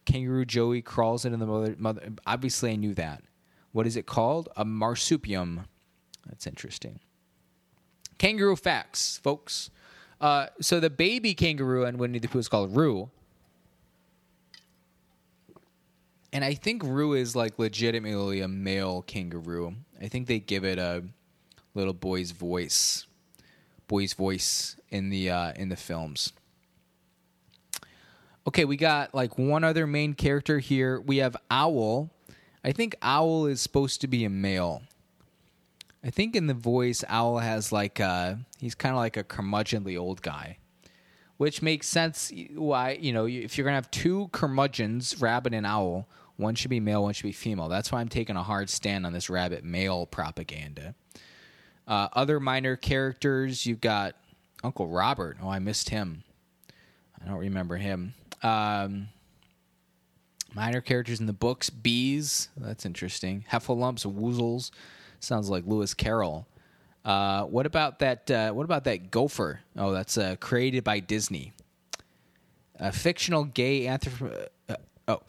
Kangaroo 0.06 0.46
Joey 0.46 0.80
crawls 0.80 1.26
into 1.26 1.36
the 1.36 1.46
mother. 1.46 1.74
mother 1.78 2.12
obviously, 2.26 2.70
I 2.70 2.76
knew 2.76 2.94
that. 2.94 3.22
What 3.72 3.86
is 3.86 3.96
it 3.96 4.06
called? 4.06 4.48
A 4.56 4.64
marsupium. 4.64 5.66
That's 6.26 6.46
interesting. 6.46 7.00
Kangaroo 8.16 8.56
facts, 8.56 9.18
folks. 9.18 9.70
Uh, 10.20 10.46
so 10.60 10.80
the 10.80 10.90
baby 10.90 11.34
kangaroo 11.34 11.84
in 11.84 11.98
Winnie 11.98 12.18
the 12.18 12.28
Pooh 12.28 12.38
is 12.38 12.48
called 12.48 12.74
Roo. 12.74 13.10
And 16.32 16.44
I 16.44 16.54
think 16.54 16.82
Roo 16.84 17.14
is 17.14 17.34
like 17.34 17.58
legitimately 17.58 18.40
a 18.40 18.48
male 18.48 19.02
kangaroo. 19.02 19.74
I 20.00 20.08
think 20.08 20.28
they 20.28 20.38
give 20.38 20.64
it 20.64 20.78
a 20.78 21.02
little 21.74 21.94
boy's 21.94 22.30
voice 22.30 23.06
Boy's 23.90 24.12
voice 24.12 24.76
in 24.90 25.10
the 25.10 25.30
uh, 25.30 25.52
in 25.56 25.68
the 25.68 25.74
films. 25.74 26.32
Okay, 28.46 28.64
we 28.64 28.76
got 28.76 29.14
like 29.14 29.38
one 29.38 29.64
other 29.64 29.86
main 29.86 30.14
character 30.14 30.58
here. 30.58 31.00
We 31.00 31.18
have 31.18 31.36
Owl. 31.50 32.10
I 32.64 32.72
think 32.72 32.96
Owl 33.02 33.46
is 33.46 33.60
supposed 33.60 34.00
to 34.00 34.08
be 34.08 34.24
a 34.24 34.30
male. 34.30 34.82
I 36.02 36.10
think 36.10 36.34
in 36.34 36.46
the 36.46 36.54
voice, 36.54 37.04
Owl 37.08 37.38
has 37.38 37.72
like 37.72 38.00
a, 38.00 38.38
he's 38.58 38.74
kind 38.74 38.94
of 38.94 38.98
like 38.98 39.18
a 39.18 39.24
curmudgeonly 39.24 39.98
old 39.98 40.22
guy, 40.22 40.56
which 41.36 41.60
makes 41.60 41.86
sense. 41.86 42.32
Why 42.54 42.98
you 43.00 43.12
know 43.12 43.26
if 43.26 43.58
you're 43.58 43.66
gonna 43.66 43.74
have 43.74 43.90
two 43.90 44.28
curmudgeons, 44.32 45.20
rabbit 45.20 45.52
and 45.52 45.66
owl, 45.66 46.08
one 46.36 46.54
should 46.54 46.70
be 46.70 46.80
male, 46.80 47.02
one 47.02 47.12
should 47.12 47.24
be 47.24 47.32
female. 47.32 47.68
That's 47.68 47.92
why 47.92 48.00
I'm 48.00 48.08
taking 48.08 48.36
a 48.36 48.42
hard 48.42 48.70
stand 48.70 49.04
on 49.04 49.12
this 49.12 49.28
rabbit 49.28 49.62
male 49.62 50.06
propaganda. 50.06 50.94
Uh, 51.86 52.08
other 52.14 52.40
minor 52.40 52.76
characters, 52.76 53.66
you've 53.66 53.80
got 53.80 54.14
Uncle 54.64 54.88
Robert. 54.88 55.36
Oh, 55.42 55.50
I 55.50 55.58
missed 55.58 55.90
him. 55.90 56.24
I 57.22 57.28
don't 57.28 57.38
remember 57.38 57.76
him. 57.76 58.14
Um, 58.42 59.08
minor 60.54 60.80
characters 60.80 61.20
in 61.20 61.26
the 61.26 61.32
books: 61.32 61.70
bees. 61.70 62.48
That's 62.56 62.86
interesting. 62.86 63.44
Heffalumps, 63.50 64.06
woozles. 64.06 64.70
Sounds 65.20 65.50
like 65.50 65.64
Lewis 65.66 65.94
Carroll. 65.94 66.46
Uh, 67.04 67.44
what 67.44 67.66
about 67.66 67.98
that? 68.00 68.30
Uh, 68.30 68.52
what 68.52 68.64
about 68.64 68.84
that 68.84 69.10
gopher? 69.10 69.60
Oh, 69.76 69.92
that's 69.92 70.18
uh, 70.18 70.36
created 70.40 70.84
by 70.84 71.00
Disney. 71.00 71.52
A 72.78 72.92
fictional 72.92 73.44
gay 73.44 73.82
anthrop- 73.82 74.48
uh, 74.68 74.76
oh, 75.08 75.20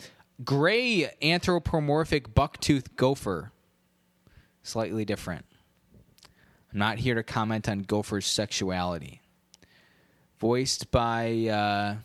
gray 0.44 1.12
anthropomorphic 1.22 2.34
bucktooth 2.34 2.96
gopher. 2.96 3.52
Slightly 4.64 5.06
different. 5.06 5.46
I'm 6.72 6.80
not 6.80 7.00
here 7.00 7.16
to 7.16 7.24
comment 7.24 7.68
on 7.68 7.80
gopher's 7.80 8.26
sexuality. 8.26 9.22
Voiced 10.40 10.92
by 10.92 11.48
uh, 11.48 11.96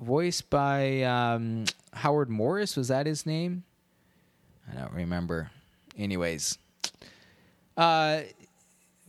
voiced 0.00 0.50
by 0.50 1.02
um, 1.02 1.64
Howard 1.92 2.30
Morris. 2.30 2.76
Was 2.76 2.88
that 2.88 3.06
his 3.06 3.26
name? 3.26 3.64
I 4.70 4.80
don't 4.80 4.92
remember. 4.92 5.50
Anyways, 5.96 6.58
uh, 7.76 8.20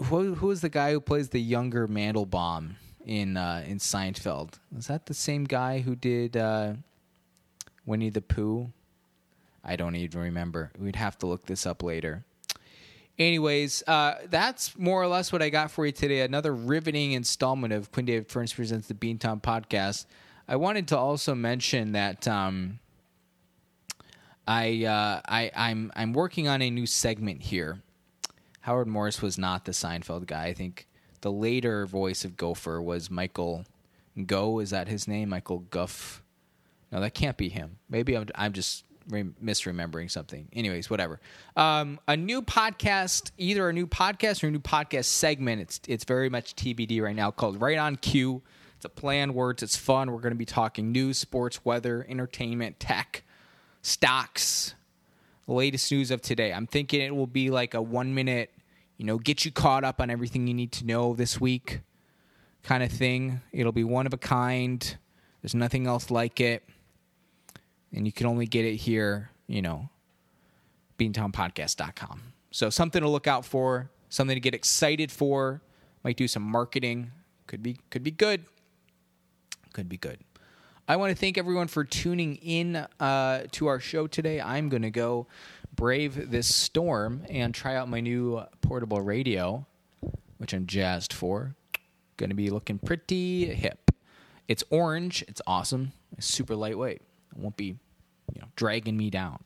who 0.03 0.35
who 0.35 0.51
is 0.51 0.61
the 0.61 0.69
guy 0.69 0.91
who 0.91 1.01
plays 1.01 1.29
the 1.29 1.39
younger 1.39 1.87
Mandelbaum 1.87 2.75
in 3.05 3.37
uh, 3.37 3.63
in 3.67 3.77
Seinfeld? 3.79 4.53
Is 4.77 4.87
that 4.87 5.05
the 5.05 5.13
same 5.13 5.43
guy 5.43 5.79
who 5.79 5.95
did 5.95 6.37
uh, 6.37 6.73
Winnie 7.85 8.09
the 8.09 8.21
Pooh? 8.21 8.71
I 9.63 9.75
don't 9.75 9.95
even 9.95 10.21
remember. 10.21 10.71
We'd 10.79 10.95
have 10.95 11.17
to 11.19 11.27
look 11.27 11.45
this 11.45 11.65
up 11.65 11.83
later. 11.83 12.23
Anyways, 13.17 13.83
uh, 13.85 14.15
that's 14.29 14.77
more 14.79 15.01
or 15.01 15.07
less 15.07 15.33
what 15.33 15.41
I 15.41 15.49
got 15.49 15.69
for 15.69 15.85
you 15.85 15.91
today. 15.91 16.21
Another 16.21 16.55
riveting 16.55 17.11
installment 17.11 17.73
of 17.73 17.91
Quinn 17.91 18.05
David 18.05 18.29
Furness 18.29 18.53
presents 18.53 18.87
the 18.87 18.93
Beantown 18.93 19.41
podcast. 19.41 20.05
I 20.49 20.55
wanted 20.55 20.87
to 20.89 20.97
also 20.97 21.35
mention 21.35 21.91
that. 21.91 22.27
Um, 22.27 22.79
I, 24.47 24.83
uh, 24.83 25.21
I 25.27 25.51
I'm 25.55 25.91
I'm 25.95 26.11
working 26.11 26.47
on 26.47 26.63
a 26.63 26.71
new 26.71 26.87
segment 26.87 27.43
here. 27.43 27.83
Howard 28.61 28.87
Morris 28.87 29.21
was 29.21 29.37
not 29.37 29.65
the 29.65 29.73
Seinfeld 29.73 30.25
guy. 30.25 30.45
I 30.45 30.53
think 30.53 30.87
the 31.21 31.31
later 31.31 31.85
voice 31.85 32.25
of 32.25 32.35
Gopher 32.35 32.81
was 32.81 33.11
Michael 33.11 33.65
Go. 34.25 34.57
Is 34.57 34.71
that 34.71 34.87
his 34.87 35.07
name? 35.07 35.29
Michael 35.29 35.59
Guff. 35.59 36.23
No, 36.91 36.99
that 36.99 37.13
can't 37.13 37.37
be 37.37 37.49
him. 37.49 37.77
Maybe 37.91 38.17
I'm 38.17 38.27
I'm 38.33 38.53
just 38.53 38.85
re- 39.07 39.29
misremembering 39.43 40.09
something. 40.09 40.49
Anyways, 40.51 40.89
whatever. 40.89 41.19
Um, 41.55 41.99
a 42.07 42.17
new 42.17 42.41
podcast, 42.41 43.29
either 43.37 43.69
a 43.69 43.73
new 43.73 43.85
podcast 43.85 44.43
or 44.43 44.47
a 44.47 44.51
new 44.51 44.59
podcast 44.59 45.05
segment. 45.05 45.61
It's 45.61 45.79
it's 45.87 46.05
very 46.05 46.29
much 46.29 46.55
TBD 46.55 47.03
right 47.03 47.15
now. 47.15 47.29
Called 47.29 47.61
Right 47.61 47.77
on 47.77 47.97
Cue. 47.97 48.41
It's 48.79 48.85
a 48.85 48.89
play 48.89 49.21
on 49.21 49.33
words. 49.33 49.61
It's 49.61 49.75
fun. 49.75 50.09
We're 50.09 50.21
going 50.21 50.31
to 50.31 50.37
be 50.37 50.45
talking 50.45 50.93
news, 50.93 51.17
sports, 51.17 51.65
weather, 51.65 52.05
entertainment, 52.07 52.79
tech 52.79 53.23
stocks, 53.81 54.73
the 55.45 55.51
latest 55.51 55.91
news 55.91 56.11
of 56.11 56.21
today. 56.21 56.53
I'm 56.53 56.65
thinking 56.65 57.01
it 57.01 57.13
will 57.13 57.27
be 57.27 57.49
like 57.49 57.73
a 57.73 57.81
one 57.81 58.15
minute, 58.15 58.53
you 58.95 59.05
know, 59.05 59.17
get 59.17 59.43
you 59.43 59.51
caught 59.51 59.83
up 59.83 59.99
on 59.99 60.09
everything 60.09 60.47
you 60.47 60.53
need 60.53 60.71
to 60.71 60.85
know 60.85 61.13
this 61.13 61.41
week 61.41 61.81
kind 62.63 62.81
of 62.81 62.89
thing. 62.89 63.41
It'll 63.51 63.73
be 63.73 63.83
one 63.83 64.05
of 64.05 64.13
a 64.13 64.17
kind. 64.17 64.97
There's 65.41 65.55
nothing 65.55 65.85
else 65.85 66.09
like 66.09 66.39
it. 66.39 66.63
And 67.91 68.05
you 68.05 68.13
can 68.13 68.27
only 68.27 68.45
get 68.45 68.63
it 68.63 68.77
here, 68.77 69.29
you 69.45 69.61
know, 69.61 69.89
beantownpodcast.com. 70.97 72.21
So 72.51 72.69
something 72.69 73.01
to 73.01 73.09
look 73.09 73.27
out 73.27 73.43
for, 73.43 73.91
something 74.07 74.37
to 74.37 74.39
get 74.39 74.55
excited 74.55 75.11
for. 75.11 75.61
Might 76.01 76.15
do 76.15 76.29
some 76.29 76.43
marketing. 76.43 77.11
Could 77.45 77.61
be 77.61 77.75
could 77.89 78.03
be 78.03 78.11
good. 78.11 78.45
Could 79.73 79.89
be 79.89 79.97
good. 79.97 80.19
I 80.87 80.95
want 80.95 81.11
to 81.11 81.15
thank 81.15 81.37
everyone 81.37 81.67
for 81.67 81.83
tuning 81.83 82.37
in 82.37 82.75
uh, 82.99 83.43
to 83.51 83.67
our 83.67 83.79
show 83.79 84.07
today. 84.07 84.41
I'm 84.41 84.69
going 84.69 84.81
to 84.81 84.89
go 84.89 85.27
brave 85.75 86.31
this 86.31 86.53
storm 86.53 87.23
and 87.29 87.53
try 87.53 87.75
out 87.75 87.87
my 87.87 87.99
new 87.99 88.43
portable 88.61 88.99
radio, 88.99 89.67
which 90.39 90.53
I'm 90.53 90.65
jazzed 90.65 91.13
for. 91.13 91.55
Going 92.17 92.31
to 92.31 92.35
be 92.35 92.49
looking 92.49 92.79
pretty 92.79 93.53
hip. 93.53 93.91
It's 94.47 94.63
orange. 94.71 95.23
It's 95.27 95.41
awesome. 95.45 95.91
It's 96.17 96.25
super 96.25 96.55
lightweight. 96.55 97.01
It 97.31 97.37
won't 97.37 97.55
be, 97.55 97.77
you 98.33 98.41
know, 98.41 98.47
dragging 98.55 98.97
me 98.97 99.11
down. 99.11 99.39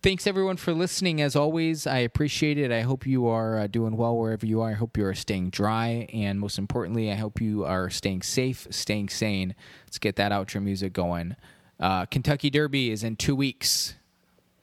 Thanks 0.00 0.28
everyone 0.28 0.58
for 0.58 0.72
listening. 0.72 1.20
As 1.20 1.34
always, 1.34 1.84
I 1.86 1.98
appreciate 1.98 2.56
it. 2.56 2.70
I 2.70 2.82
hope 2.82 3.04
you 3.04 3.26
are 3.26 3.58
uh, 3.58 3.66
doing 3.66 3.96
well 3.96 4.16
wherever 4.16 4.46
you 4.46 4.60
are. 4.60 4.70
I 4.70 4.74
hope 4.74 4.96
you 4.96 5.04
are 5.04 5.14
staying 5.14 5.50
dry, 5.50 6.06
and 6.12 6.38
most 6.38 6.56
importantly, 6.56 7.10
I 7.10 7.16
hope 7.16 7.40
you 7.40 7.64
are 7.64 7.90
staying 7.90 8.22
safe, 8.22 8.68
staying 8.70 9.08
sane. 9.08 9.56
Let's 9.86 9.98
get 9.98 10.14
that 10.16 10.30
outro 10.30 10.62
music 10.62 10.92
going. 10.92 11.34
Uh, 11.80 12.06
Kentucky 12.06 12.48
Derby 12.48 12.90
is 12.90 13.02
in 13.02 13.16
two 13.16 13.34
weeks. 13.34 13.96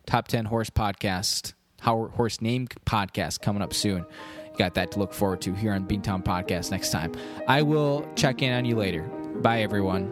Top 0.05 0.29
ten 0.29 0.45
horse 0.45 0.69
podcast, 0.69 1.53
horse 1.81 2.41
name 2.41 2.67
podcast 2.86 3.41
coming 3.41 3.61
up 3.61 3.73
soon. 3.73 4.05
You 4.51 4.57
got 4.57 4.75
that 4.75 4.91
to 4.91 4.99
look 4.99 5.13
forward 5.13 5.41
to 5.41 5.53
here 5.53 5.73
on 5.73 5.86
Beantown 5.86 6.23
Podcast 6.23 6.71
next 6.71 6.91
time. 6.91 7.11
I 7.45 7.61
will 7.61 8.07
check 8.15 8.41
in 8.41 8.53
on 8.53 8.63
you 8.63 8.77
later. 8.77 9.01
Bye, 9.41 9.63
everyone. 9.63 10.11